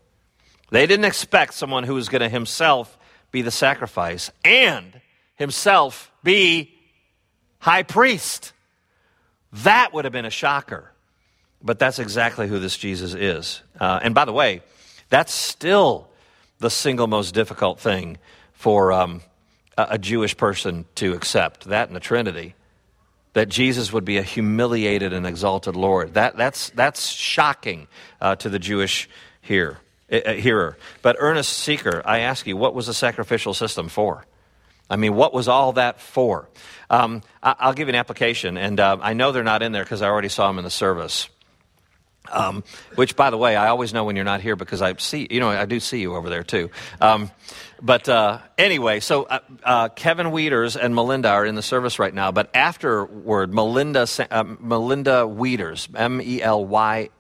They 0.71 0.87
didn't 0.87 1.05
expect 1.05 1.53
someone 1.53 1.85
who 1.85 1.95
was 1.95 2.09
going 2.09 2.23
to 2.23 2.31
himself 2.31 2.97
be 3.31 3.43
the 3.43 3.51
sacrifice 3.51 4.31
and 4.43 5.03
himself 5.37 6.11
be 6.23 6.75
high 7.59 7.83
priest. 7.83 8.55
That 9.53 9.93
would 9.93 10.07
have 10.07 10.13
been 10.15 10.25
a 10.25 10.31
shocker. 10.31 10.94
But 11.65 11.79
that's 11.79 11.99
exactly 11.99 12.47
who 12.47 12.59
this 12.59 12.77
Jesus 12.77 13.15
is. 13.15 13.63
Uh, 13.81 13.99
and 14.03 14.15
by 14.15 14.27
the 14.27 14.33
way, 14.33 14.61
that's 15.09 15.33
still 15.33 16.09
the 16.59 16.69
single 16.69 17.07
most 17.07 17.35
difficult 17.35 17.81
thing 17.81 18.19
for 18.53 18.93
um, 18.93 19.23
a, 19.79 19.87
a 19.93 19.99
Jewish 19.99 20.37
person 20.37 20.85
to 20.97 21.15
accept 21.15 21.65
that 21.65 21.89
in 21.89 21.95
the 21.95 22.01
Trinity. 22.01 22.55
That 23.33 23.49
Jesus 23.49 23.93
would 23.93 24.05
be 24.05 24.19
a 24.19 24.23
humiliated 24.23 25.13
and 25.13 25.27
exalted 25.27 25.75
Lord. 25.75 26.15
That, 26.15 26.37
that's, 26.37 26.71
that's 26.71 27.09
shocking 27.09 27.89
uh, 28.21 28.37
to 28.37 28.49
the 28.49 28.61
Jewish 28.61 29.09
hear, 29.41 29.79
uh, 30.13 30.35
hearer. 30.35 30.77
But, 31.03 31.17
earnest 31.19 31.53
seeker, 31.53 32.03
I 32.05 32.21
ask 32.21 32.47
you, 32.47 32.57
what 32.57 32.75
was 32.75 32.87
the 32.87 32.95
sacrificial 32.95 33.55
system 33.55 33.89
for? 33.89 34.25
I 34.89 34.97
mean, 34.97 35.15
what 35.15 35.33
was 35.33 35.49
all 35.49 35.73
that 35.73 36.01
for? 36.01 36.49
Um, 36.91 37.23
I, 37.43 37.67
will 37.67 37.73
give 37.73 37.89
you 37.89 37.93
an 37.93 37.99
application, 37.99 38.57
and 38.57 38.79
uh, 38.79 38.99
I 39.01 39.15
know 39.15 39.33
they're 39.33 39.43
not 39.43 39.63
in 39.63 39.73
there 39.73 39.83
because 39.83 40.03
I 40.03 40.09
already 40.09 40.29
saw 40.29 40.47
them 40.47 40.59
in 40.59 40.65
the 40.65 40.71
service. 40.71 41.29
Um, 42.33 42.65
which, 42.95 43.17
by 43.17 43.29
the 43.29 43.37
way, 43.37 43.55
I 43.55 43.69
always 43.69 43.93
know 43.93 44.05
when 44.05 44.17
you're 44.17 44.25
not 44.25 44.41
here 44.41 44.57
because 44.57 44.81
I 44.81 44.95
see, 44.97 45.27
you 45.31 45.41
know, 45.41 45.51
I 45.51 45.67
do 45.67 45.79
see 45.79 46.01
you 46.01 46.17
over 46.17 46.31
there 46.31 46.43
too. 46.43 46.71
Um, 47.01 47.31
but 47.83 48.09
uh, 48.09 48.39
anyway, 48.57 49.01
so 49.01 49.25
uh, 49.25 49.41
uh, 49.63 49.89
Kevin 49.91 50.29
Wieters 50.29 50.75
and 50.75 50.95
Melynda 50.95 51.31
are 51.31 51.45
in 51.45 51.55
the 51.55 51.63
service 51.63 51.99
right 51.99 52.15
now. 52.15 52.33
But 52.33 52.51
afterward, 52.55 53.53
Melynda, 53.53 54.27
uh, 54.31 54.45
Melynda 54.45 55.29
Wieters, 55.37 55.89
M 55.95 56.21
E 56.23 56.41
L 56.41 56.65
Y 56.65 57.11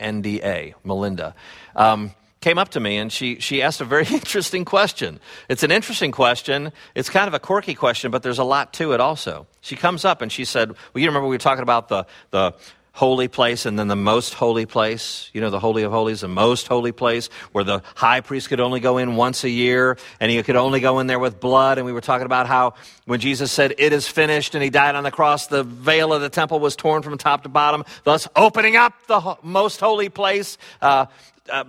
N 0.00 0.20
D 0.20 0.40
A, 0.42 0.74
Melynda. 0.84 1.34
Um, 1.76 2.12
came 2.44 2.58
up 2.58 2.68
to 2.68 2.80
me 2.80 2.98
and 2.98 3.10
she, 3.10 3.40
she 3.40 3.62
asked 3.62 3.80
a 3.80 3.86
very 3.86 4.06
interesting 4.12 4.66
question. 4.66 5.18
It's 5.48 5.62
an 5.62 5.70
interesting 5.70 6.12
question. 6.12 6.72
It's 6.94 7.08
kind 7.08 7.26
of 7.26 7.32
a 7.32 7.38
quirky 7.38 7.74
question, 7.74 8.10
but 8.10 8.22
there's 8.22 8.38
a 8.38 8.44
lot 8.44 8.74
to 8.74 8.92
it 8.92 9.00
also. 9.00 9.46
She 9.62 9.76
comes 9.76 10.04
up 10.04 10.20
and 10.20 10.30
she 10.30 10.44
said, 10.44 10.68
Well, 10.70 11.00
you 11.00 11.06
remember 11.06 11.26
we 11.26 11.34
were 11.34 11.38
talking 11.38 11.62
about 11.62 11.88
the, 11.88 12.06
the 12.32 12.54
holy 12.94 13.26
place 13.26 13.66
and 13.66 13.76
then 13.76 13.88
the 13.88 13.96
most 13.96 14.34
holy 14.34 14.66
place. 14.66 15.28
You 15.32 15.40
know, 15.40 15.50
the 15.50 15.58
Holy 15.58 15.82
of 15.82 15.90
Holies, 15.90 16.20
the 16.20 16.28
most 16.28 16.68
holy 16.68 16.92
place, 16.92 17.28
where 17.50 17.64
the 17.64 17.82
high 17.96 18.20
priest 18.20 18.48
could 18.48 18.60
only 18.60 18.78
go 18.78 18.98
in 18.98 19.16
once 19.16 19.42
a 19.42 19.50
year 19.50 19.98
and 20.20 20.30
he 20.30 20.40
could 20.44 20.54
only 20.54 20.78
go 20.78 21.00
in 21.00 21.08
there 21.08 21.18
with 21.18 21.40
blood. 21.40 21.78
And 21.78 21.86
we 21.86 21.92
were 21.92 22.00
talking 22.00 22.24
about 22.24 22.46
how 22.46 22.74
when 23.04 23.18
Jesus 23.18 23.50
said, 23.50 23.74
It 23.78 23.92
is 23.92 24.06
finished, 24.06 24.54
and 24.54 24.62
he 24.62 24.70
died 24.70 24.94
on 24.94 25.02
the 25.02 25.10
cross, 25.10 25.48
the 25.48 25.64
veil 25.64 26.12
of 26.12 26.22
the 26.22 26.28
temple 26.28 26.60
was 26.60 26.76
torn 26.76 27.02
from 27.02 27.18
top 27.18 27.42
to 27.42 27.48
bottom, 27.48 27.84
thus 28.04 28.28
opening 28.36 28.76
up 28.76 28.94
the 29.08 29.36
most 29.42 29.80
holy 29.80 30.08
place, 30.08 30.56
uh, 30.80 31.06
uh, 31.52 31.64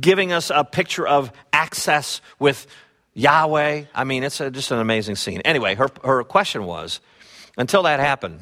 giving 0.00 0.32
us 0.32 0.50
a 0.52 0.64
picture 0.64 1.06
of 1.06 1.30
access 1.52 2.22
with 2.38 2.66
Yahweh. 3.12 3.84
I 3.94 4.04
mean, 4.04 4.22
it's 4.22 4.40
a, 4.40 4.50
just 4.50 4.70
an 4.70 4.78
amazing 4.78 5.16
scene. 5.16 5.42
Anyway, 5.44 5.74
her, 5.74 5.88
her 6.02 6.24
question 6.24 6.64
was 6.64 7.00
until 7.58 7.82
that 7.82 8.00
happened, 8.00 8.40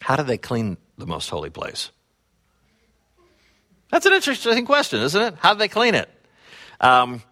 how 0.00 0.16
did 0.16 0.26
they 0.26 0.36
clean 0.36 0.76
the 0.98 1.06
most 1.06 1.30
holy 1.30 1.50
place? 1.50 1.90
That's 3.90 4.06
an 4.06 4.14
interesting 4.14 4.64
question, 4.64 5.00
isn't 5.02 5.20
it? 5.20 5.34
How 5.38 5.52
do 5.52 5.58
they 5.58 5.68
clean 5.68 5.94
it? 5.94 6.08
Um, 6.80 7.22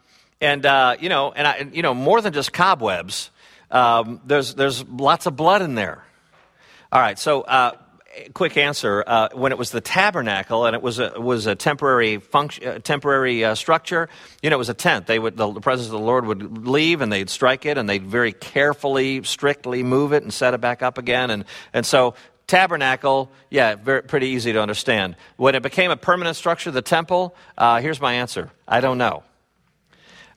and 0.41 0.65
uh, 0.65 0.97
you 1.01 1.09
know, 1.09 1.33
and 1.33 1.47
I, 1.47 1.69
you 1.73 1.83
know, 1.83 1.95
more 1.95 2.21
than 2.21 2.33
just 2.33 2.53
cobwebs. 2.53 3.31
Um, 3.71 4.21
there's 4.25 4.55
there's 4.55 4.85
lots 4.85 5.27
of 5.27 5.37
blood 5.37 5.63
in 5.63 5.75
there. 5.75 6.05
All 6.93 7.01
right, 7.01 7.19
so 7.19 7.43
uh, 7.43 7.73
quick 8.35 8.57
answer. 8.57 9.05
Uh, 9.07 9.29
when 9.33 9.53
it 9.53 9.59
was 9.59 9.71
the 9.71 9.81
tabernacle 9.81 10.67
and 10.67 10.75
it 10.75 10.83
was 10.83 10.99
a 10.99 11.21
was 11.21 11.47
a 11.47 11.55
temporary 11.55 12.19
function, 12.19 12.67
uh, 12.67 12.79
temporary 12.79 13.45
uh, 13.45 13.55
structure, 13.55 14.09
you 14.43 14.51
know, 14.51 14.57
it 14.57 14.59
was 14.59 14.69
a 14.69 14.75
tent. 14.75 15.07
They 15.07 15.19
would 15.19 15.37
the, 15.37 15.53
the 15.53 15.61
presence 15.61 15.87
of 15.87 15.93
the 15.93 15.99
Lord 15.99 16.27
would 16.27 16.67
leave 16.67 17.01
and 17.01 17.13
they'd 17.13 17.31
strike 17.31 17.67
it 17.67 17.79
and 17.79 17.89
they'd 17.89 18.07
very 18.07 18.33
carefully, 18.33 19.23
strictly 19.23 19.83
move 19.83 20.13
it 20.13 20.23
and 20.23 20.33
set 20.33 20.55
it 20.55 20.61
back 20.61 20.83
up 20.83 20.99
again. 20.99 21.31
And 21.31 21.45
and 21.73 21.87
so 21.87 22.15
tabernacle, 22.51 23.31
yeah, 23.49 23.77
very, 23.77 24.03
pretty 24.03 24.29
easy 24.29 24.53
to 24.53 24.61
understand. 24.61 25.17
When 25.37 25.55
it 25.55 25.63
became 25.63 25.91
a 25.91 25.97
permanent 25.97 26.37
structure, 26.37 26.71
the 26.71 26.83
temple, 26.83 27.35
uh, 27.57 27.81
here's 27.81 28.01
my 28.01 28.15
answer 28.15 28.51
I 28.67 28.81
don't 28.81 28.99
know. 28.99 29.23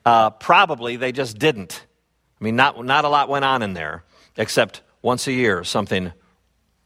Uh, 0.06 0.30
probably 0.30 0.95
they 0.95 1.12
just 1.12 1.38
didn't. 1.38 1.86
I 2.39 2.43
mean, 2.43 2.56
not, 2.56 2.84
not 2.86 3.06
a 3.06 3.10
lot 3.10 3.30
went 3.30 3.45
on 3.45 3.63
in 3.63 3.73
there, 3.73 4.04
except 4.38 4.82
once 5.02 5.28
a 5.28 5.32
year, 5.32 5.63
something 5.63 6.13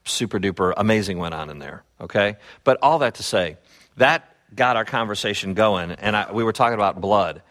super 0.04 0.40
duper 0.40 0.72
amazing 0.76 1.18
went 1.18 1.34
on 1.34 1.50
in 1.50 1.58
there, 1.58 1.84
okay? 2.00 2.36
But 2.64 2.78
all 2.80 3.00
that 3.00 3.16
to 3.16 3.22
say, 3.22 3.56
that 3.96 4.34
got 4.54 4.76
our 4.76 4.84
conversation 4.84 5.54
going, 5.54 5.90
and 5.90 6.16
I, 6.16 6.32
we 6.32 6.42
were 6.42 6.52
talking 6.52 6.74
about 6.74 7.00
blood. 7.00 7.42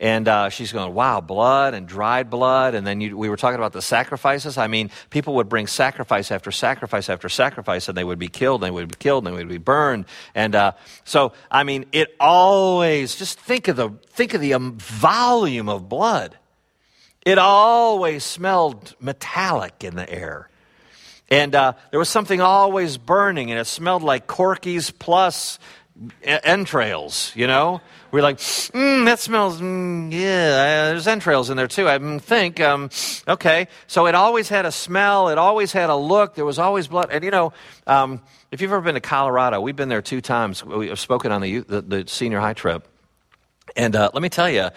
And 0.00 0.26
uh, 0.26 0.48
she's 0.48 0.72
going, 0.72 0.92
wow, 0.92 1.20
blood 1.20 1.74
and 1.74 1.86
dried 1.86 2.30
blood. 2.30 2.74
And 2.74 2.86
then 2.86 3.00
you, 3.00 3.16
we 3.16 3.28
were 3.28 3.36
talking 3.36 3.58
about 3.58 3.72
the 3.72 3.82
sacrifices. 3.82 4.58
I 4.58 4.66
mean, 4.66 4.90
people 5.10 5.34
would 5.36 5.48
bring 5.48 5.66
sacrifice 5.66 6.30
after 6.30 6.50
sacrifice 6.50 7.08
after 7.08 7.28
sacrifice, 7.28 7.88
and 7.88 7.96
they 7.96 8.04
would 8.04 8.18
be 8.18 8.28
killed, 8.28 8.62
and 8.62 8.68
they 8.68 8.74
would 8.74 8.88
be 8.88 8.96
killed, 8.98 9.26
and 9.26 9.36
they 9.36 9.40
would 9.40 9.48
be 9.48 9.58
burned. 9.58 10.06
And 10.34 10.54
uh, 10.54 10.72
so, 11.04 11.32
I 11.50 11.64
mean, 11.64 11.86
it 11.92 12.14
always, 12.18 13.14
just 13.16 13.38
think 13.38 13.68
of 13.68 13.76
the, 13.76 13.90
think 14.10 14.34
of 14.34 14.40
the 14.40 14.54
um, 14.54 14.78
volume 14.78 15.68
of 15.68 15.88
blood. 15.88 16.36
It 17.24 17.38
always 17.38 18.24
smelled 18.24 18.94
metallic 19.00 19.84
in 19.84 19.96
the 19.96 20.10
air. 20.10 20.50
And 21.30 21.54
uh, 21.54 21.72
there 21.90 21.98
was 21.98 22.10
something 22.10 22.40
always 22.40 22.98
burning, 22.98 23.50
and 23.50 23.58
it 23.58 23.64
smelled 23.64 24.02
like 24.02 24.26
Corky's 24.26 24.90
plus 24.90 25.58
entrails, 26.22 27.32
you 27.34 27.46
know? 27.46 27.80
We're 28.10 28.22
like, 28.22 28.38
mm, 28.38 29.04
that 29.06 29.18
smells, 29.18 29.60
mm, 29.60 30.12
yeah, 30.12 30.90
there's 30.90 31.08
entrails 31.08 31.50
in 31.50 31.56
there 31.56 31.66
too. 31.66 31.88
I 31.88 31.98
think, 32.18 32.60
um, 32.60 32.90
okay. 33.26 33.66
So 33.86 34.06
it 34.06 34.14
always 34.14 34.48
had 34.48 34.66
a 34.66 34.72
smell, 34.72 35.28
it 35.30 35.38
always 35.38 35.72
had 35.72 35.90
a 35.90 35.96
look, 35.96 36.36
there 36.36 36.44
was 36.44 36.58
always 36.58 36.86
blood. 36.86 37.08
And 37.10 37.24
you 37.24 37.32
know, 37.32 37.52
um, 37.86 38.22
if 38.52 38.60
you've 38.60 38.70
ever 38.70 38.82
been 38.82 38.94
to 38.94 39.00
Colorado, 39.00 39.60
we've 39.60 39.74
been 39.74 39.88
there 39.88 40.02
two 40.02 40.20
times. 40.20 40.64
We 40.64 40.88
have 40.88 41.00
spoken 41.00 41.32
on 41.32 41.40
the, 41.40 41.58
the, 41.60 41.82
the 41.82 42.04
senior 42.06 42.38
high 42.38 42.52
trip. 42.52 42.86
And 43.74 43.96
uh, 43.96 44.10
let 44.14 44.22
me 44.22 44.28
tell 44.28 44.48
you, 44.48 44.68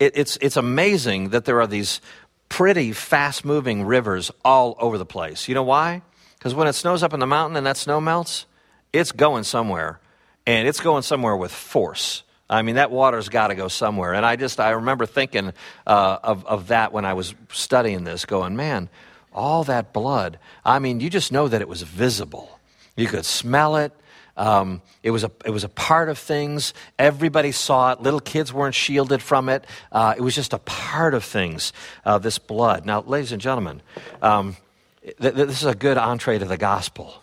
it, 0.00 0.12
it's, 0.16 0.36
it's 0.40 0.56
amazing 0.56 1.28
that 1.28 1.44
there 1.44 1.60
are 1.60 1.68
these 1.68 2.00
pretty 2.48 2.90
fast 2.90 3.44
moving 3.44 3.84
rivers 3.84 4.32
all 4.44 4.74
over 4.80 4.98
the 4.98 5.06
place. 5.06 5.48
You 5.48 5.54
know 5.54 5.62
why? 5.62 6.02
Because 6.38 6.54
when 6.54 6.66
it 6.66 6.72
snows 6.72 7.02
up 7.02 7.14
in 7.14 7.20
the 7.20 7.26
mountain 7.26 7.56
and 7.56 7.66
that 7.66 7.76
snow 7.76 8.00
melts, 8.00 8.46
it's 8.92 9.12
going 9.12 9.44
somewhere. 9.44 10.00
And 10.46 10.66
it's 10.66 10.80
going 10.80 11.02
somewhere 11.02 11.36
with 11.36 11.52
force. 11.52 12.22
I 12.48 12.62
mean, 12.62 12.74
that 12.74 12.90
water's 12.90 13.28
got 13.28 13.48
to 13.48 13.54
go 13.54 13.68
somewhere. 13.68 14.12
And 14.12 14.26
I 14.26 14.34
just, 14.34 14.58
I 14.58 14.70
remember 14.70 15.06
thinking 15.06 15.52
uh, 15.86 16.18
of, 16.22 16.44
of 16.46 16.68
that 16.68 16.92
when 16.92 17.04
I 17.04 17.14
was 17.14 17.34
studying 17.52 18.02
this, 18.02 18.24
going, 18.24 18.56
man, 18.56 18.88
all 19.32 19.62
that 19.64 19.92
blood. 19.92 20.38
I 20.64 20.80
mean, 20.80 20.98
you 20.98 21.10
just 21.10 21.30
know 21.30 21.46
that 21.46 21.60
it 21.60 21.68
was 21.68 21.82
visible. 21.82 22.58
You 22.96 23.06
could 23.06 23.24
smell 23.24 23.76
it. 23.76 23.92
Um, 24.36 24.82
it, 25.02 25.10
was 25.10 25.22
a, 25.22 25.30
it 25.44 25.50
was 25.50 25.64
a 25.64 25.68
part 25.68 26.08
of 26.08 26.18
things. 26.18 26.74
Everybody 26.98 27.52
saw 27.52 27.92
it. 27.92 28.00
Little 28.00 28.20
kids 28.20 28.52
weren't 28.52 28.74
shielded 28.74 29.22
from 29.22 29.48
it. 29.48 29.64
Uh, 29.92 30.14
it 30.16 30.20
was 30.20 30.34
just 30.34 30.52
a 30.52 30.58
part 30.58 31.14
of 31.14 31.24
things, 31.24 31.72
uh, 32.04 32.18
this 32.18 32.38
blood. 32.38 32.84
Now, 32.84 33.02
ladies 33.02 33.32
and 33.32 33.40
gentlemen, 33.40 33.82
um, 34.22 34.56
th- 35.02 35.16
th- 35.18 35.34
this 35.34 35.60
is 35.60 35.66
a 35.66 35.74
good 35.74 35.98
entree 35.98 36.38
to 36.38 36.46
the 36.46 36.56
gospel. 36.56 37.22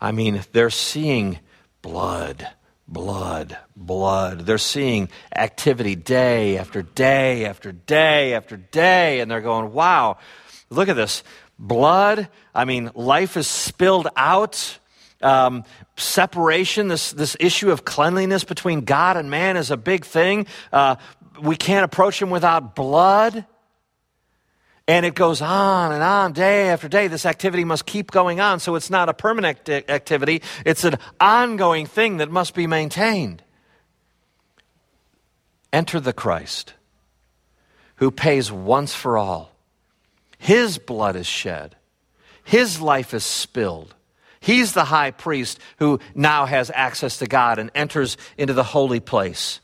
I 0.00 0.12
mean, 0.12 0.42
they're 0.52 0.68
seeing 0.68 1.38
blood 1.84 2.48
blood, 2.88 3.56
blood. 3.76 4.40
They're 4.40 4.58
seeing 4.58 5.08
activity 5.34 5.94
day 5.94 6.58
after 6.58 6.82
day 6.82 7.46
after 7.46 7.72
day 7.72 8.34
after 8.34 8.56
day, 8.56 9.20
and 9.20 9.30
they're 9.30 9.40
going, 9.40 9.72
wow, 9.72 10.18
look 10.70 10.88
at 10.88 10.96
this. 10.96 11.22
Blood, 11.58 12.28
I 12.54 12.64
mean, 12.64 12.90
life 12.94 13.36
is 13.36 13.46
spilled 13.46 14.08
out. 14.16 14.78
Um, 15.22 15.64
separation, 15.96 16.88
this, 16.88 17.12
this 17.12 17.36
issue 17.40 17.70
of 17.70 17.84
cleanliness 17.84 18.44
between 18.44 18.82
God 18.82 19.16
and 19.16 19.30
man 19.30 19.56
is 19.56 19.70
a 19.70 19.76
big 19.76 20.04
thing. 20.04 20.46
Uh, 20.72 20.96
we 21.40 21.56
can't 21.56 21.84
approach 21.84 22.20
him 22.20 22.30
without 22.30 22.74
blood. 22.74 23.46
And 24.86 25.06
it 25.06 25.14
goes 25.14 25.40
on 25.40 25.92
and 25.92 26.02
on 26.02 26.32
day 26.32 26.68
after 26.68 26.88
day. 26.88 27.08
This 27.08 27.24
activity 27.24 27.64
must 27.64 27.86
keep 27.86 28.10
going 28.10 28.40
on. 28.40 28.60
So 28.60 28.74
it's 28.74 28.90
not 28.90 29.08
a 29.08 29.14
permanent 29.14 29.68
activity, 29.68 30.42
it's 30.64 30.84
an 30.84 30.96
ongoing 31.20 31.86
thing 31.86 32.18
that 32.18 32.30
must 32.30 32.54
be 32.54 32.66
maintained. 32.66 33.42
Enter 35.72 36.00
the 36.00 36.12
Christ 36.12 36.74
who 37.96 38.10
pays 38.10 38.50
once 38.50 38.94
for 38.94 39.16
all. 39.16 39.52
His 40.38 40.78
blood 40.78 41.16
is 41.16 41.26
shed, 41.26 41.76
His 42.44 42.80
life 42.80 43.14
is 43.14 43.24
spilled. 43.24 43.94
He's 44.40 44.74
the 44.74 44.84
high 44.84 45.10
priest 45.10 45.58
who 45.78 46.00
now 46.14 46.44
has 46.44 46.70
access 46.74 47.16
to 47.20 47.26
God 47.26 47.58
and 47.58 47.70
enters 47.74 48.18
into 48.36 48.52
the 48.52 48.62
holy 48.62 49.00
place 49.00 49.60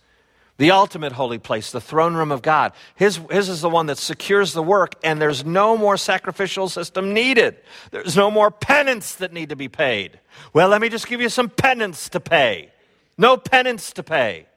the 0.60 0.72
ultimate 0.72 1.12
holy 1.12 1.38
place, 1.38 1.72
the 1.72 1.80
throne 1.80 2.14
room 2.14 2.30
of 2.30 2.42
God. 2.42 2.74
His, 2.94 3.18
his 3.30 3.48
is 3.48 3.62
the 3.62 3.70
one 3.70 3.86
that 3.86 3.96
secures 3.96 4.52
the 4.52 4.62
work, 4.62 4.94
and 5.02 5.18
there's 5.18 5.42
no 5.42 5.74
more 5.74 5.96
sacrificial 5.96 6.68
system 6.68 7.14
needed. 7.14 7.56
There's 7.92 8.14
no 8.14 8.30
more 8.30 8.50
penance 8.50 9.14
that 9.16 9.32
need 9.32 9.48
to 9.48 9.56
be 9.56 9.68
paid. 9.68 10.20
Well, 10.52 10.68
let 10.68 10.82
me 10.82 10.90
just 10.90 11.06
give 11.06 11.22
you 11.22 11.30
some 11.30 11.48
penance 11.48 12.10
to 12.10 12.20
pay. 12.20 12.72
No 13.16 13.38
penance 13.38 13.90
to 13.94 14.02
pay. 14.02 14.48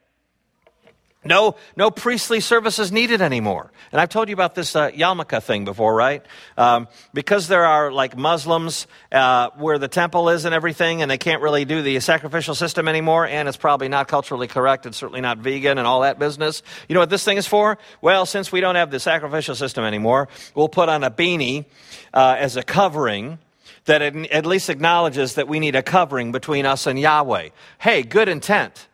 No, 1.26 1.56
no 1.76 1.92
priestly 1.92 2.40
services 2.40 2.92
needed 2.92 3.22
anymore. 3.22 3.72
And 3.92 4.02
I've 4.02 4.10
told 4.10 4.28
you 4.30 4.34
about 4.34 4.56
this 4.56 4.76
uh, 4.76 4.90
yarmulke 4.92 5.42
thing 5.42 5.66
before, 5.66 5.96
right? 5.96 6.26
Um, 6.58 6.88
because 7.14 7.48
there 7.48 7.66
are 7.66 7.92
like 7.92 8.18
Muslims 8.18 8.88
uh, 9.12 9.50
where 9.58 9.78
the 9.78 9.88
temple 9.88 10.30
is 10.30 10.46
and 10.46 10.54
everything, 10.54 11.02
and 11.02 11.10
they 11.10 11.18
can't 11.18 11.42
really 11.42 11.66
do 11.66 11.82
the 11.82 12.00
sacrificial 12.00 12.56
system 12.56 12.88
anymore, 12.88 13.26
and 13.26 13.48
it's 13.48 13.58
probably 13.58 13.88
not 13.88 14.08
culturally 14.08 14.48
correct, 14.48 14.86
it's 14.86 14.98
certainly 14.98 15.22
not 15.22 15.38
vegan 15.38 15.78
and 15.78 15.88
all 15.88 16.02
that 16.02 16.20
business. 16.20 16.62
You 16.90 16.94
know 16.94 17.00
what 17.00 17.10
this 17.10 17.24
thing 17.24 17.38
is 17.38 17.48
for? 17.48 17.78
Well, 18.02 18.26
since 18.26 18.52
we 18.52 18.60
don't 18.60 18.76
have 18.76 18.92
the 18.92 19.00
sacrificial 19.00 19.56
system 19.56 19.84
anymore, 19.84 20.28
we'll 20.56 20.70
put 20.70 20.90
on 20.90 21.04
a 21.04 21.12
beanie 21.12 21.66
uh, 22.14 22.36
as 22.38 22.58
a 22.58 22.64
covering 22.64 23.40
that 23.86 24.02
at 24.02 24.46
least 24.46 24.70
acknowledges 24.70 25.36
that 25.36 25.48
we 25.48 25.60
need 25.60 25.76
a 25.76 25.84
covering 25.84 26.32
between 26.32 26.66
us 26.66 26.88
and 26.88 27.00
Yahweh. 27.00 27.50
Hey, 27.80 28.04
good 28.04 28.30
intent. 28.30 28.88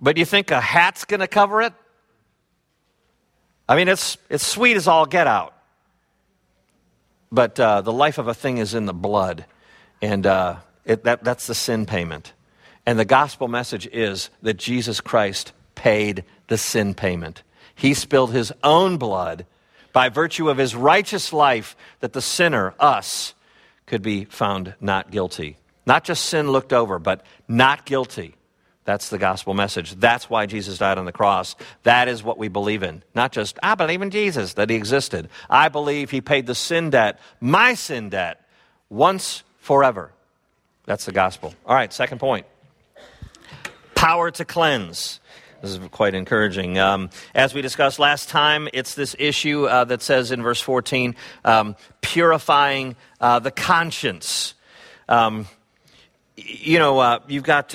But 0.00 0.16
you 0.16 0.24
think 0.24 0.50
a 0.50 0.60
hat's 0.60 1.04
going 1.04 1.20
to 1.20 1.28
cover 1.28 1.62
it? 1.62 1.74
I 3.68 3.76
mean, 3.76 3.88
it's, 3.88 4.16
it's 4.28 4.46
sweet 4.46 4.76
as 4.76 4.88
all 4.88 5.06
get 5.06 5.26
out. 5.26 5.54
But 7.30 7.60
uh, 7.60 7.82
the 7.82 7.92
life 7.92 8.18
of 8.18 8.26
a 8.26 8.34
thing 8.34 8.58
is 8.58 8.74
in 8.74 8.86
the 8.86 8.94
blood. 8.94 9.44
And 10.02 10.26
uh, 10.26 10.56
it, 10.84 11.04
that, 11.04 11.22
that's 11.22 11.46
the 11.46 11.54
sin 11.54 11.86
payment. 11.86 12.32
And 12.86 12.98
the 12.98 13.04
gospel 13.04 13.46
message 13.46 13.86
is 13.86 14.30
that 14.42 14.54
Jesus 14.54 15.00
Christ 15.00 15.52
paid 15.74 16.24
the 16.48 16.58
sin 16.58 16.94
payment. 16.94 17.42
He 17.74 17.94
spilled 17.94 18.32
his 18.32 18.52
own 18.64 18.96
blood 18.96 19.46
by 19.92 20.08
virtue 20.08 20.48
of 20.48 20.56
his 20.56 20.74
righteous 20.74 21.32
life 21.32 21.76
that 22.00 22.12
the 22.12 22.22
sinner, 22.22 22.74
us, 22.80 23.34
could 23.86 24.02
be 24.02 24.24
found 24.24 24.74
not 24.80 25.10
guilty. 25.10 25.58
Not 25.86 26.04
just 26.04 26.24
sin 26.24 26.50
looked 26.50 26.72
over, 26.72 26.98
but 26.98 27.24
not 27.48 27.84
guilty 27.84 28.34
That's 28.84 29.10
the 29.10 29.18
gospel 29.18 29.54
message. 29.54 29.94
That's 29.96 30.30
why 30.30 30.46
Jesus 30.46 30.78
died 30.78 30.98
on 30.98 31.04
the 31.04 31.12
cross. 31.12 31.54
That 31.82 32.08
is 32.08 32.22
what 32.22 32.38
we 32.38 32.48
believe 32.48 32.82
in. 32.82 33.02
Not 33.14 33.30
just, 33.30 33.58
I 33.62 33.74
believe 33.74 34.02
in 34.02 34.10
Jesus, 34.10 34.54
that 34.54 34.70
he 34.70 34.76
existed. 34.76 35.28
I 35.48 35.68
believe 35.68 36.10
he 36.10 36.20
paid 36.20 36.46
the 36.46 36.54
sin 36.54 36.90
debt, 36.90 37.20
my 37.40 37.74
sin 37.74 38.08
debt, 38.08 38.40
once 38.88 39.42
forever. 39.58 40.12
That's 40.86 41.04
the 41.04 41.12
gospel. 41.12 41.54
All 41.66 41.74
right, 41.74 41.92
second 41.92 42.18
point 42.18 42.46
power 44.00 44.30
to 44.30 44.46
cleanse. 44.46 45.20
This 45.60 45.72
is 45.72 45.78
quite 45.90 46.14
encouraging. 46.14 46.78
Um, 46.78 47.10
as 47.34 47.52
we 47.52 47.60
discussed 47.60 47.98
last 47.98 48.30
time, 48.30 48.66
it's 48.72 48.94
this 48.94 49.14
issue 49.18 49.66
uh, 49.66 49.84
that 49.84 50.00
says 50.00 50.32
in 50.32 50.42
verse 50.42 50.62
14, 50.62 51.14
um, 51.44 51.76
purifying 52.00 52.96
uh, 53.20 53.40
the 53.40 53.50
conscience. 53.50 54.54
Um, 55.06 55.46
you 56.34 56.78
know, 56.78 56.98
uh, 56.98 57.18
you've 57.28 57.44
got. 57.44 57.74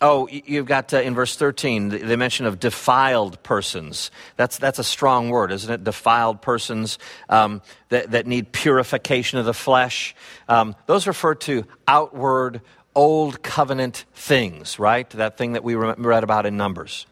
Oh, 0.00 0.28
you've 0.28 0.66
got 0.66 0.92
uh, 0.92 1.00
in 1.00 1.14
verse 1.14 1.36
13 1.36 1.88
the, 1.88 1.98
the, 1.98 2.16
mention 2.18 2.44
of 2.44 2.60
defiled 2.60 3.42
persons. 3.42 4.10
That's, 4.36 4.58
that's 4.58 4.78
a 4.78 4.84
strong 4.84 5.30
word, 5.30 5.50
isn't 5.52 5.72
it? 5.72 5.84
Defiled 5.84 6.42
persons 6.42 6.98
um, 7.30 7.62
that, 7.88 8.10
that 8.10 8.26
need 8.26 8.52
purification 8.52 9.38
of 9.38 9.46
the 9.46 9.54
flesh. 9.54 10.14
Um, 10.48 10.76
those 10.84 11.06
refer 11.06 11.34
to 11.36 11.64
outward 11.88 12.60
old 12.94 13.42
covenant 13.42 14.04
things, 14.14 14.78
right? 14.78 15.08
That 15.10 15.38
thing 15.38 15.54
that 15.54 15.64
we 15.64 15.74
read 15.74 16.24
about 16.24 16.44
in 16.44 16.58
Numbers. 16.58 17.06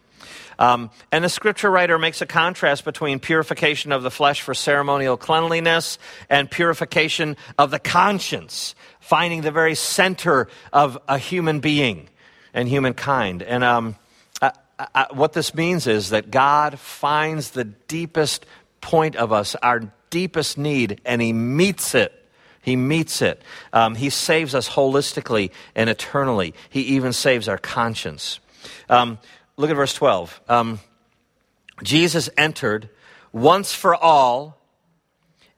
Um, 0.59 0.91
and 1.11 1.25
the 1.25 1.29
scripture 1.29 1.71
writer 1.71 1.99
makes 1.99 2.21
a 2.21 2.27
contrast 2.27 2.85
between 2.85 3.19
purification 3.19 3.93
of 3.93 4.03
the 4.03 4.11
flesh 4.11 4.43
for 4.43 4.53
ceremonial 4.55 5.17
cleanliness 5.17 5.99
and 6.29 6.51
purification 6.51 7.37
of 7.59 7.71
the 7.71 7.79
conscience, 7.79 8.75
finding 9.01 9.41
the 9.41 9.51
very 9.51 9.75
center 9.75 10.49
of 10.73 10.99
a 11.09 11.19
human 11.19 11.61
being 11.61 12.09
and 12.55 12.69
humankind. 12.69 13.43
And 13.43 13.63
um, 13.63 13.97
I, 14.41 14.53
I, 14.79 15.07
what 15.13 15.35
this 15.35 15.55
means 15.55 15.87
is 15.87 16.11
that 16.11 16.31
God 16.31 16.79
finds 16.79 17.51
the 17.51 17.65
deepest 17.65 18.47
point 18.81 19.17
of 19.17 19.33
us, 19.33 19.55
our 19.57 19.93
deepest 20.09 20.57
need, 20.57 21.01
and 21.05 21.21
He 21.21 21.33
meets 21.33 21.95
it 21.95 22.21
he 22.65 22.77
meets 22.77 23.21
it. 23.21 23.43
Um, 23.75 23.95
he 23.95 24.09
saves 24.09 24.55
us 24.55 24.71
holistically 24.71 25.51
and 25.75 25.91
eternally. 25.91 26.55
He 26.71 26.81
even 26.81 27.13
saves 27.13 27.47
our 27.47 27.59
conscience. 27.59 28.41
Um, 28.89 29.19
look 29.59 29.69
at 29.69 29.77
verse 29.77 29.93
12. 29.93 30.41
Um, 30.49 30.81
Jesus 31.83 32.31
entered 32.39 32.89
once 33.33 33.75
for 33.75 33.95
all 33.95 34.59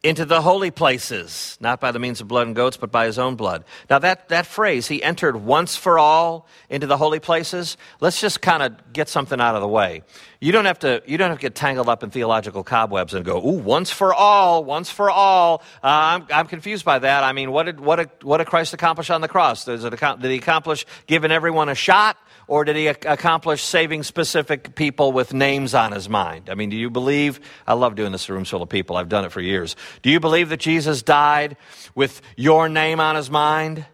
into 0.02 0.24
the 0.24 0.40
holy 0.40 0.70
places, 0.70 1.56
not 1.60 1.80
by 1.80 1.90
the 1.90 1.98
means 1.98 2.20
of 2.20 2.28
blood 2.28 2.46
and 2.46 2.54
goats, 2.54 2.76
but 2.76 2.92
by 2.92 3.06
his 3.06 3.18
own 3.18 3.34
blood. 3.34 3.64
Now, 3.90 3.98
that, 3.98 4.28
that 4.28 4.46
phrase, 4.46 4.86
he 4.86 5.02
entered 5.02 5.36
once 5.36 5.74
for 5.74 5.98
all 5.98 6.46
into 6.70 6.86
the 6.86 6.96
holy 6.96 7.18
places, 7.18 7.76
let's 8.00 8.20
just 8.20 8.40
kind 8.40 8.62
of 8.62 8.92
get 8.92 9.08
something 9.08 9.40
out 9.40 9.56
of 9.56 9.62
the 9.62 9.68
way. 9.68 10.02
You 10.38 10.52
don't, 10.52 10.66
have 10.66 10.78
to, 10.80 11.02
you 11.06 11.18
don't 11.18 11.30
have 11.30 11.38
to 11.38 11.42
get 11.42 11.54
tangled 11.54 11.88
up 11.88 12.04
in 12.04 12.10
theological 12.10 12.62
cobwebs 12.62 13.14
and 13.14 13.24
go, 13.24 13.38
ooh, 13.38 13.58
once 13.58 13.90
for 13.90 14.14
all, 14.14 14.62
once 14.64 14.90
for 14.90 15.10
all. 15.10 15.62
Uh, 15.82 15.86
I'm, 16.20 16.26
I'm 16.32 16.46
confused 16.46 16.84
by 16.84 16.98
that. 17.00 17.24
I 17.24 17.32
mean, 17.32 17.50
what 17.50 17.64
did, 17.64 17.80
what, 17.80 17.96
did, 17.96 18.10
what 18.22 18.38
did 18.38 18.46
Christ 18.46 18.74
accomplish 18.74 19.10
on 19.10 19.22
the 19.22 19.28
cross? 19.28 19.64
Did, 19.64 19.82
he 19.82 20.36
accomplish 20.36 20.86
giving 21.06 21.32
everyone 21.32 21.68
a 21.68 21.74
shot? 21.74 22.16
Or 22.48 22.64
did 22.64 22.76
he 22.76 22.86
accomplish 22.86 23.62
saving 23.62 24.04
specific 24.04 24.74
people 24.76 25.12
with 25.12 25.34
names 25.34 25.74
on 25.74 25.92
his 25.92 26.08
mind? 26.08 26.48
I 26.48 26.54
mean, 26.54 26.70
do 26.70 26.76
you 26.76 26.90
believe? 26.90 27.40
I 27.66 27.74
love 27.74 27.96
doing 27.96 28.12
this 28.12 28.26
to 28.26 28.34
rooms 28.34 28.48
full 28.48 28.62
of 28.62 28.68
people. 28.68 28.96
I've 28.96 29.08
done 29.08 29.24
it 29.24 29.32
for 29.32 29.40
years. 29.40 29.74
Do 30.02 30.10
you 30.10 30.20
believe 30.20 30.50
that 30.50 30.60
Jesus 30.60 31.02
died 31.02 31.56
with 31.94 32.22
your 32.36 32.68
name 32.68 33.00
on 33.00 33.16
his 33.16 33.30
mind? 33.30 33.84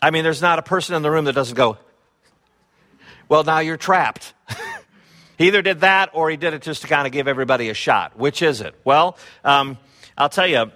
I 0.00 0.10
mean, 0.10 0.22
there's 0.22 0.42
not 0.42 0.60
a 0.60 0.62
person 0.62 0.94
in 0.94 1.02
the 1.02 1.10
room 1.10 1.24
that 1.24 1.34
doesn't 1.34 1.56
go, 1.56 1.76
well, 3.28 3.42
now 3.42 3.58
you're 3.58 3.76
trapped. 3.76 4.32
he 5.38 5.48
either 5.48 5.60
did 5.60 5.80
that 5.80 6.10
or 6.12 6.30
he 6.30 6.36
did 6.36 6.54
it 6.54 6.62
just 6.62 6.82
to 6.82 6.88
kind 6.88 7.06
of 7.06 7.12
give 7.12 7.26
everybody 7.26 7.68
a 7.68 7.74
shot. 7.74 8.16
Which 8.16 8.42
is 8.42 8.60
it? 8.60 8.74
Well, 8.84 9.18
um, 9.44 9.76
I'll 10.16 10.28
tell 10.28 10.46
you, 10.46 10.70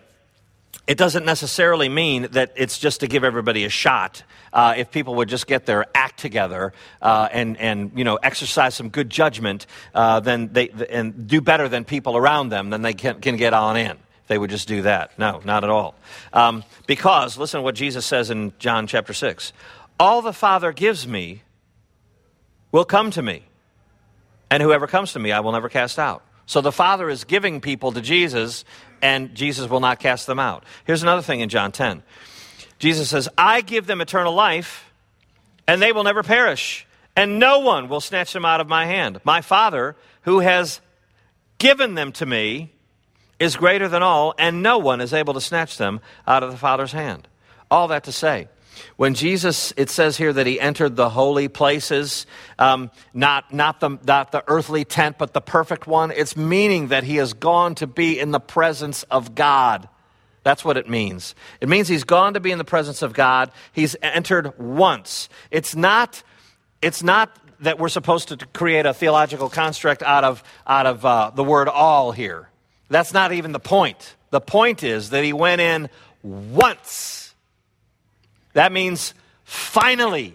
it 0.87 0.99
doesn't 0.99 1.25
necessarily 1.25 1.89
mean 1.89 2.29
that 2.33 2.53
it's 2.57 2.79
just 2.79 3.01
to 3.01 3.07
give 3.07 3.25
everybody 3.25 3.65
a 3.65 3.69
shot. 3.69 4.23
Uh, 4.53 4.75
if 4.77 4.91
people 4.91 5.15
would 5.15 5.29
just 5.29 5.47
get 5.47 5.65
their 5.65 5.87
act 5.95 6.19
together 6.19 6.73
uh, 7.01 7.29
and, 7.33 7.57
and 7.59 7.93
you 7.95 8.05
know 8.05 8.17
exercise 8.17 8.75
some 8.75 8.89
good 8.89 9.09
judgment, 9.09 9.67
uh, 9.95 10.21
then 10.21 10.53
they 10.53 10.69
and 10.91 11.27
do 11.27 11.41
better 11.41 11.69
than 11.69 11.85
people 11.85 12.17
around 12.17 12.49
them, 12.49 12.71
then 12.71 12.83
they 12.83 12.95
can, 12.95 13.21
can 13.21 13.37
get 13.37 13.55
on 13.55 13.77
in. 13.77 13.97
They 14.27 14.39
would 14.39 14.51
just 14.51 14.69
do 14.69 14.83
that. 14.83 15.19
No, 15.19 15.41
not 15.45 15.65
at 15.65 15.71
all. 15.71 15.95
Um, 16.33 16.65
because 16.87 17.39
listen 17.39 17.59
to 17.59 17.63
what 17.63 17.75
Jesus 17.75 18.05
says 18.05 18.31
in 18.31 18.53
John 18.59 18.87
chapter 18.87 19.13
six: 19.13 19.53
"All 20.01 20.21
the 20.21 20.33
Father 20.33 20.73
gives 20.73 21.07
me 21.07 21.43
will 22.73 22.85
come 22.85 23.11
to 23.13 23.23
me, 23.23 23.45
and 24.51 24.63
whoever 24.63 24.87
comes 24.87 25.13
to 25.13 25.19
me, 25.19 25.33
I 25.33 25.41
will 25.41 25.53
never 25.53 25.69
cast 25.69 25.99
out." 25.99 26.25
So 26.47 26.61
the 26.61 26.73
Father 26.73 27.09
is 27.09 27.25
giving 27.25 27.61
people 27.61 27.93
to 27.93 28.01
Jesus, 28.01 28.65
and 29.03 29.35
Jesus 29.35 29.69
will 29.69 29.81
not 29.81 29.99
cast 29.99 30.27
them 30.27 30.39
out. 30.39 30.65
Here's 30.87 31.03
another 31.03 31.23
thing 31.23 31.41
in 31.41 31.49
John 31.49 31.73
10 31.73 32.03
Jesus 32.79 33.11
says, 33.11 33.29
I 33.37 33.61
give 33.61 33.87
them 33.87 34.01
eternal 34.01 34.33
life, 34.33 34.91
and 35.67 35.83
they 35.83 35.93
will 35.93 36.05
never 36.05 36.23
perish, 36.23 36.87
and 37.15 37.39
no 37.39 37.59
one 37.59 37.89
will 37.89 38.01
snatch 38.01 38.33
them 38.33 38.45
out 38.45 38.61
of 38.61 38.69
my 38.69 38.87
hand. 38.87 39.21
My 39.25 39.41
Father, 39.41 39.97
who 40.23 40.41
has 40.41 40.81
given 41.59 41.95
them 41.95 42.13
to 42.13 42.27
me, 42.27 42.73
is 43.39 43.57
greater 43.57 43.89
than 43.89 44.03
all, 44.03 44.35
and 44.39 44.63
no 44.63 44.79
one 44.79 45.01
is 45.01 45.13
able 45.13 45.35
to 45.35 45.41
snatch 45.41 45.77
them 45.77 46.01
out 46.27 46.43
of 46.43 46.51
the 46.53 46.57
Father's 46.57 46.93
hand. 46.93 47.27
All 47.71 47.89
that 47.89 48.05
to 48.05 48.13
say, 48.13 48.49
when 48.97 49.15
Jesus, 49.15 49.73
it 49.77 49.91
says 49.91 50.17
here 50.17 50.33
that 50.33 50.47
he 50.47 50.61
entered 50.61 50.97
the 50.97 51.09
holy 51.11 51.49
places, 51.49 52.27
um, 52.59 52.91
not, 53.13 53.53
not, 53.53 53.81
the, 53.81 53.99
not 54.07 54.33
the 54.33 54.45
earthly 54.47 54.85
tent, 54.85 55.19
but 55.19 55.33
the 55.33 55.41
perfect 55.41 55.87
one, 55.87 56.11
it's 56.11 56.37
meaning 56.37 56.89
that 56.89 57.05
he 57.05 57.17
has 57.17 57.33
gone 57.33 57.75
to 57.77 57.87
be 57.87 58.19
in 58.19 58.31
the 58.31 58.41
presence 58.41 59.03
of 59.05 59.35
God. 59.35 59.89
That's 60.45 60.65
what 60.65 60.77
it 60.77 60.89
means. 60.89 61.35
It 61.61 61.69
means 61.69 61.89
he's 61.89 62.05
gone 62.05 62.35
to 62.35 62.41
be 62.41 62.51
in 62.51 62.59
the 62.59 62.65
presence 62.65 63.03
of 63.03 63.13
God. 63.13 63.53
He's 63.73 63.95
entered 64.03 64.59
once. 64.59 65.29
It's 65.51 65.77
not, 65.77 66.23
it's 66.81 67.03
not 67.03 67.37
that 67.61 67.79
we're 67.79 67.89
supposed 67.89 68.29
to 68.29 68.37
create 68.37 68.87
a 68.87 68.93
theological 68.93 69.49
construct 69.49 70.03
out 70.03 70.25
of, 70.25 70.43
out 70.67 70.87
of 70.87 71.05
uh, 71.05 71.31
the 71.35 71.45
word 71.45 71.69
all 71.69 72.11
here. 72.11 72.49
That's 72.89 73.13
not 73.13 73.33
even 73.33 73.53
the 73.53 73.61
point. 73.61 74.17
The 74.31 74.41
point 74.41 74.83
is 74.83 75.11
that 75.11 75.23
he 75.23 75.33
went 75.33 75.61
in 75.61 75.89
once. 76.23 77.22
That 78.53 78.73
means 78.73 79.15
finally. 79.45 80.35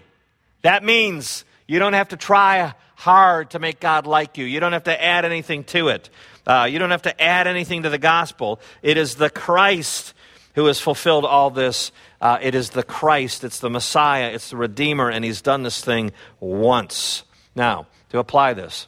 That 0.62 0.84
means 0.84 1.46
you 1.68 1.80
don't 1.80 1.94
have 1.94 2.10
to 2.10 2.18
try 2.18 2.74
hard 2.96 3.52
to 3.52 3.60
make 3.60 3.80
God 3.80 4.08
like 4.08 4.38
you. 4.38 4.46
You 4.46 4.60
don't 4.60 4.74
have 4.74 4.86
to 4.86 5.04
add 5.04 5.26
anything 5.26 5.64
to 5.66 5.90
it. 5.90 6.10
Uh, 6.46 6.68
you 6.70 6.80
don't 6.80 6.92
have 6.92 7.04
to 7.04 7.22
add 7.22 7.46
anything 7.46 7.84
to 7.84 7.90
the 7.90 7.98
gospel. 7.98 8.60
It 8.82 8.98
is 8.98 9.16
the 9.16 9.30
Christ 9.30 10.14
who 10.56 10.66
has 10.66 10.80
fulfilled 10.80 11.26
all 11.26 11.52
this. 11.52 11.92
Uh, 12.20 12.40
it 12.42 12.56
is 12.56 12.72
the 12.72 12.82
Christ, 12.82 13.44
it's 13.44 13.60
the 13.60 13.70
Messiah, 13.70 14.32
it's 14.34 14.50
the 14.50 14.58
Redeemer, 14.58 15.10
and 15.10 15.24
He's 15.24 15.42
done 15.42 15.62
this 15.62 15.84
thing 15.84 16.12
once. 16.40 17.24
Now, 17.56 17.86
to 18.10 18.18
apply 18.18 18.54
this, 18.54 18.88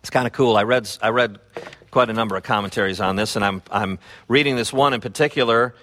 it's 0.00 0.10
kind 0.10 0.26
of 0.26 0.34
cool. 0.34 0.56
I 0.56 0.64
read, 0.64 0.86
I 1.00 1.08
read 1.08 1.38
quite 1.90 2.10
a 2.10 2.12
number 2.12 2.36
of 2.36 2.42
commentaries 2.42 3.00
on 3.00 3.16
this, 3.16 3.36
and 3.36 3.44
I'm, 3.44 3.62
I'm 3.70 3.98
reading 4.28 4.56
this 4.56 4.70
one 4.70 4.92
in 4.92 5.00
particular 5.00 5.74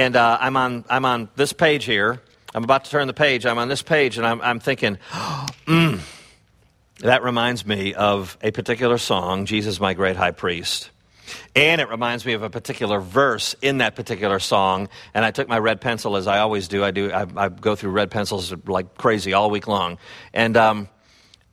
and 0.00 0.16
uh, 0.16 0.38
I'm, 0.40 0.56
on, 0.56 0.86
I'm 0.88 1.04
on 1.04 1.28
this 1.36 1.52
page 1.52 1.84
here. 1.84 2.22
I'm 2.54 2.64
about 2.64 2.86
to 2.86 2.90
turn 2.90 3.06
the 3.06 3.12
page. 3.12 3.44
I'm 3.44 3.58
on 3.58 3.68
this 3.68 3.82
page, 3.82 4.16
and 4.16 4.26
I'm, 4.26 4.40
I'm 4.40 4.58
thinking, 4.58 4.96
mm, 5.66 6.00
that 7.00 7.22
reminds 7.22 7.66
me 7.66 7.92
of 7.92 8.38
a 8.42 8.50
particular 8.50 8.96
song, 8.96 9.44
Jesus, 9.44 9.78
My 9.78 9.92
Great 9.92 10.16
High 10.16 10.30
Priest. 10.30 10.90
And 11.54 11.82
it 11.82 11.90
reminds 11.90 12.24
me 12.24 12.32
of 12.32 12.42
a 12.42 12.48
particular 12.48 12.98
verse 12.98 13.54
in 13.60 13.78
that 13.78 13.94
particular 13.94 14.38
song. 14.38 14.88
And 15.12 15.22
I 15.22 15.32
took 15.32 15.48
my 15.48 15.58
red 15.58 15.82
pencil, 15.82 16.16
as 16.16 16.26
I 16.26 16.38
always 16.38 16.66
do. 16.66 16.82
I 16.82 16.92
do. 16.92 17.12
I, 17.12 17.26
I 17.36 17.48
go 17.50 17.76
through 17.76 17.90
red 17.90 18.10
pencils 18.10 18.54
like 18.66 18.96
crazy 18.96 19.34
all 19.34 19.50
week 19.50 19.68
long. 19.68 19.98
And 20.32 20.56
um, 20.56 20.88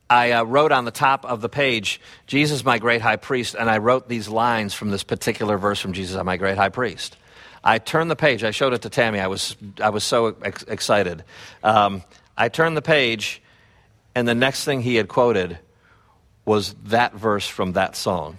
I 0.08 0.32
uh, 0.32 0.44
wrote 0.44 0.72
on 0.72 0.86
the 0.86 0.90
top 0.90 1.26
of 1.26 1.42
the 1.42 1.50
page, 1.50 2.00
Jesus, 2.26 2.64
my 2.64 2.78
great 2.78 3.02
high 3.02 3.16
priest. 3.16 3.54
And 3.58 3.68
I 3.68 3.76
wrote 3.76 4.08
these 4.08 4.26
lines 4.26 4.72
from 4.72 4.90
this 4.90 5.04
particular 5.04 5.58
verse 5.58 5.80
from 5.80 5.92
Jesus, 5.92 6.20
my 6.24 6.38
great 6.38 6.56
high 6.56 6.70
priest. 6.70 7.18
I 7.62 7.78
turned 7.78 8.10
the 8.10 8.16
page. 8.16 8.44
I 8.44 8.50
showed 8.50 8.72
it 8.72 8.82
to 8.82 8.90
Tammy. 8.90 9.20
I 9.20 9.26
was, 9.26 9.56
I 9.82 9.90
was 9.90 10.04
so 10.04 10.36
ex- 10.42 10.64
excited. 10.64 11.24
Um, 11.62 12.02
I 12.36 12.48
turned 12.48 12.76
the 12.76 12.82
page, 12.82 13.42
and 14.14 14.26
the 14.26 14.34
next 14.34 14.64
thing 14.64 14.80
he 14.80 14.96
had 14.96 15.08
quoted 15.08 15.58
was 16.44 16.74
that 16.84 17.14
verse 17.14 17.46
from 17.46 17.72
that 17.72 17.96
song. 17.96 18.38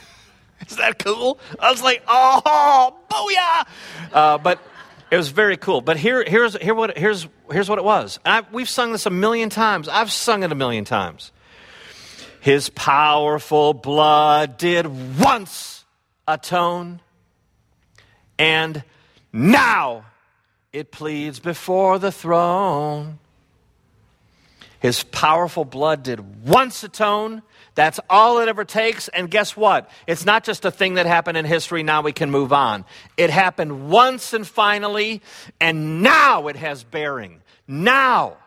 Is 0.68 0.76
that 0.76 0.98
cool? 0.98 1.40
I 1.58 1.70
was 1.70 1.82
like, 1.82 2.02
oh, 2.06 2.94
booyah! 3.10 3.66
Uh, 4.12 4.38
but 4.38 4.60
it 5.10 5.16
was 5.16 5.28
very 5.28 5.56
cool. 5.56 5.80
But 5.80 5.96
here, 5.96 6.24
here's, 6.26 6.56
here 6.56 6.74
what, 6.74 6.96
here's, 6.96 7.26
here's 7.50 7.68
what 7.68 7.78
it 7.78 7.84
was. 7.84 8.20
I, 8.24 8.44
we've 8.52 8.68
sung 8.68 8.92
this 8.92 9.06
a 9.06 9.10
million 9.10 9.50
times. 9.50 9.88
I've 9.88 10.12
sung 10.12 10.42
it 10.42 10.52
a 10.52 10.54
million 10.54 10.84
times. 10.84 11.32
His 12.40 12.70
powerful 12.70 13.74
blood 13.74 14.56
did 14.56 14.86
once 15.18 15.84
atone 16.26 17.00
and 18.42 18.82
now 19.32 20.04
it 20.72 20.90
pleads 20.90 21.38
before 21.38 22.00
the 22.00 22.10
throne. 22.10 23.20
His 24.80 25.04
powerful 25.04 25.64
blood 25.64 26.02
did 26.02 26.44
once 26.44 26.82
atone. 26.82 27.42
That's 27.76 28.00
all 28.10 28.40
it 28.40 28.48
ever 28.48 28.64
takes. 28.64 29.06
And 29.06 29.30
guess 29.30 29.56
what? 29.56 29.88
It's 30.08 30.26
not 30.26 30.42
just 30.42 30.64
a 30.64 30.72
thing 30.72 30.94
that 30.94 31.06
happened 31.06 31.38
in 31.38 31.44
history, 31.44 31.84
now 31.84 32.02
we 32.02 32.10
can 32.10 32.32
move 32.32 32.52
on. 32.52 32.84
It 33.16 33.30
happened 33.30 33.88
once 33.90 34.32
and 34.32 34.44
finally, 34.44 35.22
and 35.60 36.02
now 36.02 36.48
it 36.48 36.56
has 36.56 36.82
bearing. 36.82 37.42
Now. 37.68 38.38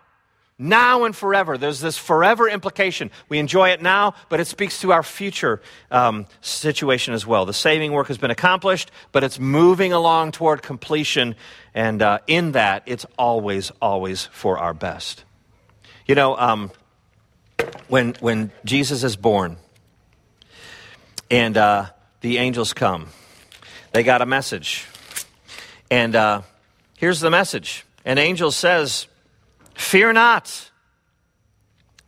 Now 0.57 1.03
and 1.03 1.13
forever. 1.13 1.57
There's 1.57 1.81
this 1.81 1.97
forever 1.97 2.47
implication. 2.47 3.11
We 3.27 3.39
enjoy 3.39 3.69
it 3.71 3.81
now, 3.81 4.15
but 4.29 4.39
it 4.39 4.47
speaks 4.47 4.79
to 4.81 4.93
our 4.93 5.03
future 5.03 5.61
um, 5.91 6.27
situation 6.39 7.13
as 7.13 7.27
well. 7.27 7.45
The 7.45 7.53
saving 7.53 7.91
work 7.91 8.07
has 8.07 8.17
been 8.17 8.31
accomplished, 8.31 8.89
but 9.11 9.23
it's 9.23 9.37
moving 9.37 9.91
along 9.91 10.31
toward 10.31 10.61
completion, 10.61 11.35
and 11.73 12.01
uh, 12.01 12.19
in 12.25 12.53
that, 12.53 12.83
it's 12.85 13.05
always, 13.17 13.71
always 13.81 14.27
for 14.27 14.57
our 14.57 14.73
best. 14.73 15.25
You 16.05 16.15
know, 16.15 16.37
um, 16.37 16.71
when, 17.89 18.13
when 18.21 18.51
Jesus 18.63 19.03
is 19.03 19.17
born 19.17 19.57
and 21.29 21.57
uh, 21.57 21.87
the 22.21 22.37
angels 22.37 22.71
come, 22.71 23.07
they 23.91 24.03
got 24.03 24.21
a 24.21 24.25
message. 24.25 24.87
And 25.91 26.15
uh, 26.15 26.43
here's 26.97 27.19
the 27.19 27.29
message 27.29 27.83
An 28.05 28.17
angel 28.17 28.51
says, 28.51 29.07
Fear 29.75 30.13
not, 30.13 30.71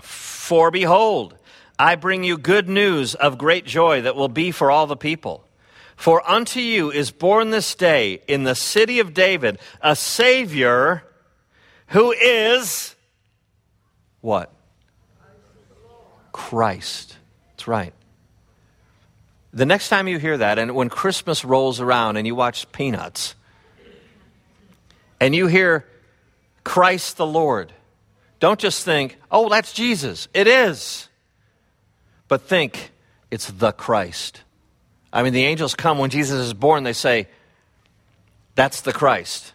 for 0.01 0.71
behold, 0.71 1.37
I 1.77 1.95
bring 1.95 2.23
you 2.23 2.37
good 2.37 2.67
news 2.67 3.13
of 3.13 3.37
great 3.37 3.65
joy 3.65 4.01
that 4.01 4.15
will 4.15 4.29
be 4.29 4.51
for 4.51 4.71
all 4.71 4.87
the 4.87 4.97
people. 4.97 5.43
For 5.95 6.27
unto 6.29 6.59
you 6.59 6.91
is 6.91 7.11
born 7.11 7.49
this 7.49 7.75
day 7.75 8.21
in 8.27 8.43
the 8.43 8.55
city 8.55 8.99
of 8.99 9.13
David 9.13 9.59
a 9.81 9.95
Savior 9.95 11.03
who 11.87 12.11
is 12.11 12.95
what? 14.21 14.51
Christ. 16.31 17.17
That's 17.51 17.67
right. 17.67 17.93
The 19.53 19.65
next 19.65 19.89
time 19.89 20.07
you 20.07 20.19
hear 20.19 20.37
that, 20.37 20.59
and 20.59 20.75
when 20.75 20.89
Christmas 20.89 21.43
rolls 21.43 21.79
around 21.79 22.17
and 22.17 22.27
you 22.27 22.35
watch 22.35 22.71
Peanuts, 22.71 23.35
and 25.19 25.33
you 25.35 25.47
hear 25.47 25.87
Christ 26.67 27.15
the 27.15 27.25
Lord, 27.25 27.71
don't 28.41 28.59
just 28.59 28.83
think, 28.83 29.17
oh, 29.31 29.47
that's 29.47 29.71
Jesus. 29.71 30.27
It 30.33 30.47
is. 30.47 31.07
But 32.27 32.41
think, 32.41 32.91
it's 33.31 33.49
the 33.49 33.71
Christ. 33.71 34.41
I 35.13 35.23
mean, 35.23 35.31
the 35.31 35.45
angels 35.45 35.75
come 35.75 35.97
when 35.97 36.09
Jesus 36.09 36.39
is 36.45 36.53
born, 36.53 36.83
they 36.83 36.91
say, 36.91 37.29
that's 38.55 38.81
the 38.81 38.91
Christ. 38.91 39.53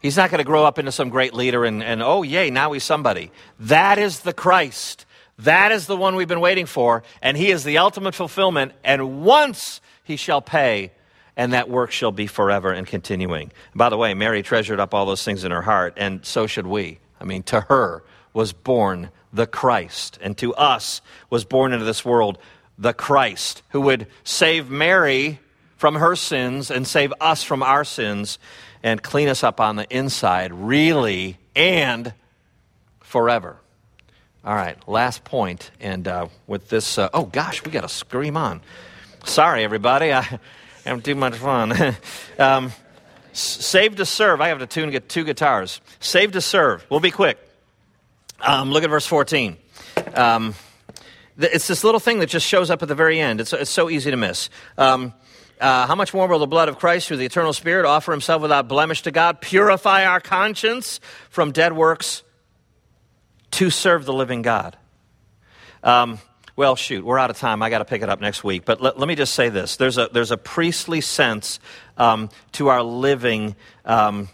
He's 0.00 0.16
not 0.16 0.30
going 0.30 0.38
to 0.38 0.44
grow 0.44 0.64
up 0.64 0.78
into 0.78 0.92
some 0.92 1.10
great 1.10 1.34
leader 1.34 1.66
and, 1.66 1.82
and, 1.82 2.02
oh, 2.02 2.22
yay, 2.22 2.48
now 2.48 2.72
he's 2.72 2.84
somebody. 2.84 3.30
That 3.60 3.98
is 3.98 4.20
the 4.20 4.32
Christ. 4.32 5.04
That 5.40 5.72
is 5.72 5.86
the 5.86 5.96
one 5.96 6.16
we've 6.16 6.26
been 6.26 6.40
waiting 6.40 6.64
for, 6.64 7.02
and 7.20 7.36
he 7.36 7.50
is 7.50 7.64
the 7.64 7.76
ultimate 7.76 8.14
fulfillment. 8.14 8.72
And 8.82 9.22
once 9.22 9.82
he 10.04 10.16
shall 10.16 10.40
pay, 10.40 10.92
and 11.36 11.52
that 11.52 11.68
work 11.68 11.90
shall 11.90 12.12
be 12.12 12.26
forever 12.26 12.72
and 12.72 12.86
continuing. 12.86 13.52
By 13.74 13.90
the 13.90 13.96
way, 13.96 14.14
Mary 14.14 14.42
treasured 14.42 14.80
up 14.80 14.94
all 14.94 15.06
those 15.06 15.24
things 15.24 15.44
in 15.44 15.50
her 15.50 15.62
heart, 15.62 15.94
and 15.96 16.24
so 16.24 16.46
should 16.46 16.66
we. 16.66 16.98
I 17.20 17.24
mean, 17.24 17.42
to 17.44 17.62
her 17.62 18.02
was 18.32 18.52
born 18.52 19.10
the 19.32 19.46
Christ, 19.46 20.18
and 20.22 20.36
to 20.38 20.54
us 20.54 21.02
was 21.28 21.44
born 21.44 21.72
into 21.72 21.84
this 21.84 22.04
world 22.04 22.38
the 22.78 22.92
Christ, 22.92 23.62
who 23.70 23.80
would 23.82 24.06
save 24.24 24.70
Mary 24.70 25.40
from 25.76 25.96
her 25.96 26.16
sins 26.16 26.70
and 26.70 26.86
save 26.86 27.12
us 27.20 27.42
from 27.42 27.62
our 27.62 27.84
sins 27.84 28.38
and 28.82 29.02
clean 29.02 29.28
us 29.28 29.42
up 29.42 29.60
on 29.60 29.76
the 29.76 29.86
inside, 29.94 30.52
really 30.52 31.38
and 31.54 32.12
forever. 33.00 33.56
All 34.44 34.54
right, 34.54 34.76
last 34.88 35.24
point, 35.24 35.70
and 35.80 36.06
uh, 36.06 36.28
with 36.46 36.68
this, 36.68 36.98
uh, 36.98 37.08
oh 37.12 37.24
gosh, 37.24 37.64
we 37.64 37.72
got 37.72 37.80
to 37.80 37.88
scream 37.88 38.36
on. 38.36 38.60
Sorry, 39.24 39.64
everybody, 39.64 40.12
I 40.14 40.38
am 40.86 41.02
too 41.02 41.14
much 41.14 41.36
fun. 41.36 41.96
um, 42.38 42.72
save 43.32 43.96
to 43.96 44.06
serve. 44.06 44.40
I 44.40 44.48
have 44.48 44.60
to 44.60 44.66
tune 44.66 44.90
get 44.90 45.08
two 45.08 45.24
guitars. 45.24 45.80
Save 46.00 46.32
to 46.32 46.40
serve. 46.40 46.86
We'll 46.90 47.00
be 47.00 47.10
quick. 47.10 47.38
Um, 48.40 48.70
look 48.70 48.84
at 48.84 48.90
verse 48.90 49.06
14. 49.06 49.56
Um, 50.14 50.54
it's 51.38 51.66
this 51.66 51.84
little 51.84 52.00
thing 52.00 52.20
that 52.20 52.28
just 52.28 52.46
shows 52.46 52.70
up 52.70 52.82
at 52.82 52.88
the 52.88 52.94
very 52.94 53.20
end. 53.20 53.40
It's, 53.40 53.52
it's 53.52 53.70
so 53.70 53.90
easy 53.90 54.10
to 54.10 54.16
miss. 54.16 54.48
Um, 54.78 55.12
uh, 55.60 55.86
how 55.86 55.94
much 55.94 56.12
more 56.12 56.26
will 56.26 56.38
the 56.38 56.46
blood 56.46 56.68
of 56.68 56.78
Christ 56.78 57.08
through 57.08 57.16
the 57.16 57.24
eternal 57.24 57.52
Spirit 57.52 57.86
offer 57.86 58.12
himself 58.12 58.42
without 58.42 58.68
blemish 58.68 59.02
to 59.02 59.10
God, 59.10 59.40
purify 59.40 60.04
our 60.04 60.20
conscience 60.20 61.00
from 61.30 61.52
dead 61.52 61.72
works 61.72 62.22
to 63.52 63.70
serve 63.70 64.04
the 64.04 64.12
living 64.12 64.42
God. 64.42 64.76
Well, 66.56 66.74
shoot, 66.74 67.04
we're 67.04 67.18
out 67.18 67.28
of 67.28 67.36
time. 67.36 67.62
I 67.62 67.68
got 67.68 67.78
to 67.78 67.84
pick 67.84 68.00
it 68.00 68.08
up 68.08 68.18
next 68.18 68.42
week. 68.42 68.64
But 68.64 68.80
let, 68.80 68.98
let, 68.98 69.06
me 69.06 69.14
just 69.14 69.34
say 69.34 69.50
this: 69.50 69.76
there's 69.76 69.98
a 69.98 70.08
there's 70.10 70.30
a 70.30 70.38
priestly 70.38 71.02
sense 71.02 71.60
um, 71.98 72.30
to 72.52 72.68
our 72.68 72.82
living 72.82 73.56
um, 73.84 74.30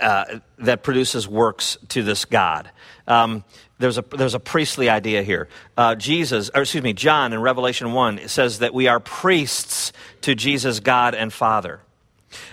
uh, 0.00 0.40
that 0.58 0.82
produces 0.82 1.28
works 1.28 1.78
to 1.90 2.02
this 2.02 2.24
God. 2.24 2.68
Um, 3.06 3.44
there's 3.78 3.98
a 3.98 4.02
there's 4.02 4.34
a 4.34 4.40
priestly 4.40 4.88
idea 4.88 5.22
here. 5.22 5.48
Uh, 5.76 5.94
Jesus, 5.94 6.50
or 6.52 6.62
excuse 6.62 6.82
me, 6.82 6.92
John 6.92 7.32
in 7.32 7.40
Revelation 7.40 7.92
one 7.92 8.26
says 8.26 8.58
that 8.58 8.74
we 8.74 8.88
are 8.88 8.98
priests 8.98 9.92
to 10.22 10.34
Jesus, 10.34 10.80
God 10.80 11.14
and 11.14 11.32
Father. 11.32 11.80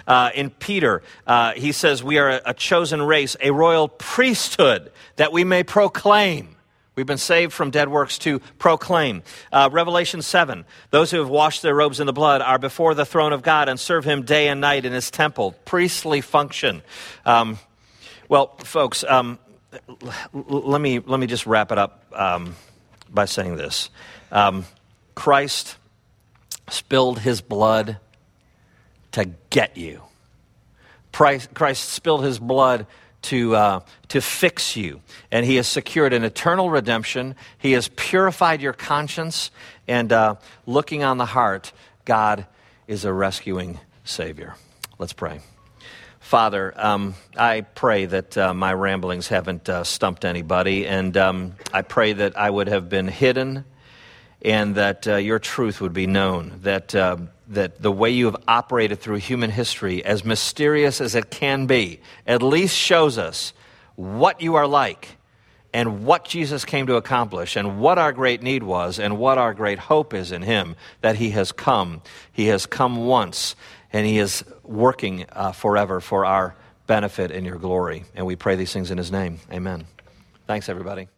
Uh, 0.06 0.30
in 0.36 0.52
Peter, 0.52 1.02
uh, 1.26 1.54
he 1.54 1.72
says, 1.72 2.04
We 2.04 2.20
are 2.20 2.30
a, 2.30 2.42
a 2.46 2.54
chosen 2.54 3.02
race, 3.02 3.36
a 3.42 3.50
royal 3.52 3.88
priesthood, 3.88 4.92
that 5.16 5.32
we 5.32 5.44
may 5.44 5.64
proclaim. 5.64 6.57
We've 6.98 7.06
been 7.06 7.20
saved 7.20 7.54
from 7.54 7.70
dead 7.70 7.90
works 7.90 8.18
to 8.20 8.40
proclaim. 8.58 9.22
Uh, 9.52 9.70
Revelation 9.72 10.24
7 10.24 10.66
Those 10.90 11.12
who 11.12 11.20
have 11.20 11.30
washed 11.30 11.62
their 11.62 11.76
robes 11.76 12.00
in 12.00 12.08
the 12.08 12.14
blood 12.14 12.42
are 12.42 12.58
before 12.58 12.96
the 12.96 13.06
throne 13.06 13.34
of 13.34 13.44
God 13.44 13.70
and 13.70 13.80
serve 13.80 14.04
him 14.04 14.24
day 14.24 14.48
and 14.48 14.60
night 14.60 14.84
in 14.84 14.94
his 14.94 15.12
temple. 15.12 15.52
Priestly 15.64 16.22
function. 16.22 16.82
Um, 17.24 17.60
well, 18.30 18.48
folks, 18.64 19.04
um, 19.04 19.38
let, 20.34 20.82
me, 20.82 20.98
let 20.98 21.20
me 21.20 21.28
just 21.28 21.46
wrap 21.46 21.72
it 21.72 21.78
up 21.78 22.04
um, 22.14 22.56
by 23.12 23.26
saying 23.26 23.58
this 23.58 23.92
um, 24.32 24.66
Christ 25.14 25.78
spilled 26.68 27.20
his 27.20 27.42
blood 27.42 27.98
to 29.12 29.30
get 29.52 29.78
you. 29.78 30.02
Christ 31.12 31.90
spilled 31.90 32.24
his 32.24 32.40
blood 32.40 32.88
to, 33.28 33.56
uh, 33.56 33.80
to 34.10 34.22
fix 34.22 34.76
you. 34.76 35.02
And 35.32 35.46
he 35.46 35.56
has 35.58 35.68
secured 35.68 36.14
an 36.14 36.24
eternal 36.24 36.70
redemption. 36.70 37.36
He 37.58 37.74
has 37.74 37.90
purified 37.90 38.62
your 38.62 38.74
conscience. 38.74 39.52
And 39.88 40.12
uh, 40.12 40.36
looking 40.66 41.04
on 41.04 41.18
the 41.18 41.26
heart, 41.26 41.74
God 42.06 42.46
is 42.88 43.04
a 43.04 43.12
rescuing 43.12 43.80
Savior. 44.06 44.56
Let's 44.98 45.14
pray. 45.14 45.42
Father, 46.20 46.74
um, 46.76 47.16
I 47.38 47.62
pray 47.62 48.06
that 48.06 48.38
uh, 48.38 48.54
my 48.54 48.74
ramblings 48.74 49.28
haven't 49.28 49.70
uh, 49.70 49.84
stumped 49.84 50.26
anybody. 50.26 50.88
And 50.88 51.16
um, 51.18 51.56
I 51.74 51.82
pray 51.82 52.14
that 52.14 52.38
I 52.38 52.50
would 52.50 52.68
have 52.68 52.90
been 52.90 53.08
hidden 53.08 53.66
and 54.42 54.76
that 54.76 55.08
uh, 55.08 55.16
your 55.16 55.40
truth 55.40 55.82
would 55.82 55.94
be 55.94 56.08
known. 56.08 56.60
That 56.64 56.96
uh, 56.96 57.18
that 57.50 57.82
the 57.82 57.92
way 57.92 58.10
you 58.10 58.26
have 58.26 58.38
operated 58.48 59.00
through 59.00 59.18
human 59.18 59.50
history, 59.50 60.04
as 60.04 60.26
mysterious 60.26 61.00
as 61.02 61.16
it 61.16 61.30
can 61.30 61.66
be, 61.66 62.00
at 62.26 62.42
least 62.42 62.76
shows 62.76 63.18
us 63.18 63.54
what 63.96 64.42
you 64.42 64.56
are 64.56 64.68
like 64.68 65.18
and 65.74 66.06
what 66.06 66.26
Jesus 66.26 66.66
came 66.66 66.88
to 66.88 66.96
accomplish 66.96 67.56
and 67.56 67.80
what 67.80 67.98
our 67.98 68.12
great 68.12 68.42
need 68.42 68.64
was 68.64 69.00
and 69.00 69.18
what 69.18 69.38
our 69.38 69.54
great 69.54 69.80
hope 69.80 70.14
is 70.14 70.32
in 70.32 70.42
Him 70.42 70.76
that 71.02 71.16
He 71.16 71.32
has 71.32 71.52
come. 71.52 72.02
He 72.32 72.48
has 72.48 72.66
come 72.66 73.06
once 73.06 73.56
and 73.94 74.06
He 74.06 74.20
is 74.20 74.44
working 74.64 75.26
uh, 75.32 75.52
forever 75.52 76.00
for 76.00 76.26
our 76.26 76.56
benefit 76.86 77.32
and 77.32 77.46
your 77.46 77.58
glory. 77.58 78.06
And 78.16 78.26
we 78.26 78.36
pray 78.36 78.56
these 78.56 78.74
things 78.74 78.92
in 78.92 78.98
His 78.98 79.12
name. 79.12 79.40
Amen. 79.52 79.86
Thanks, 80.48 80.70
everybody. 80.70 81.10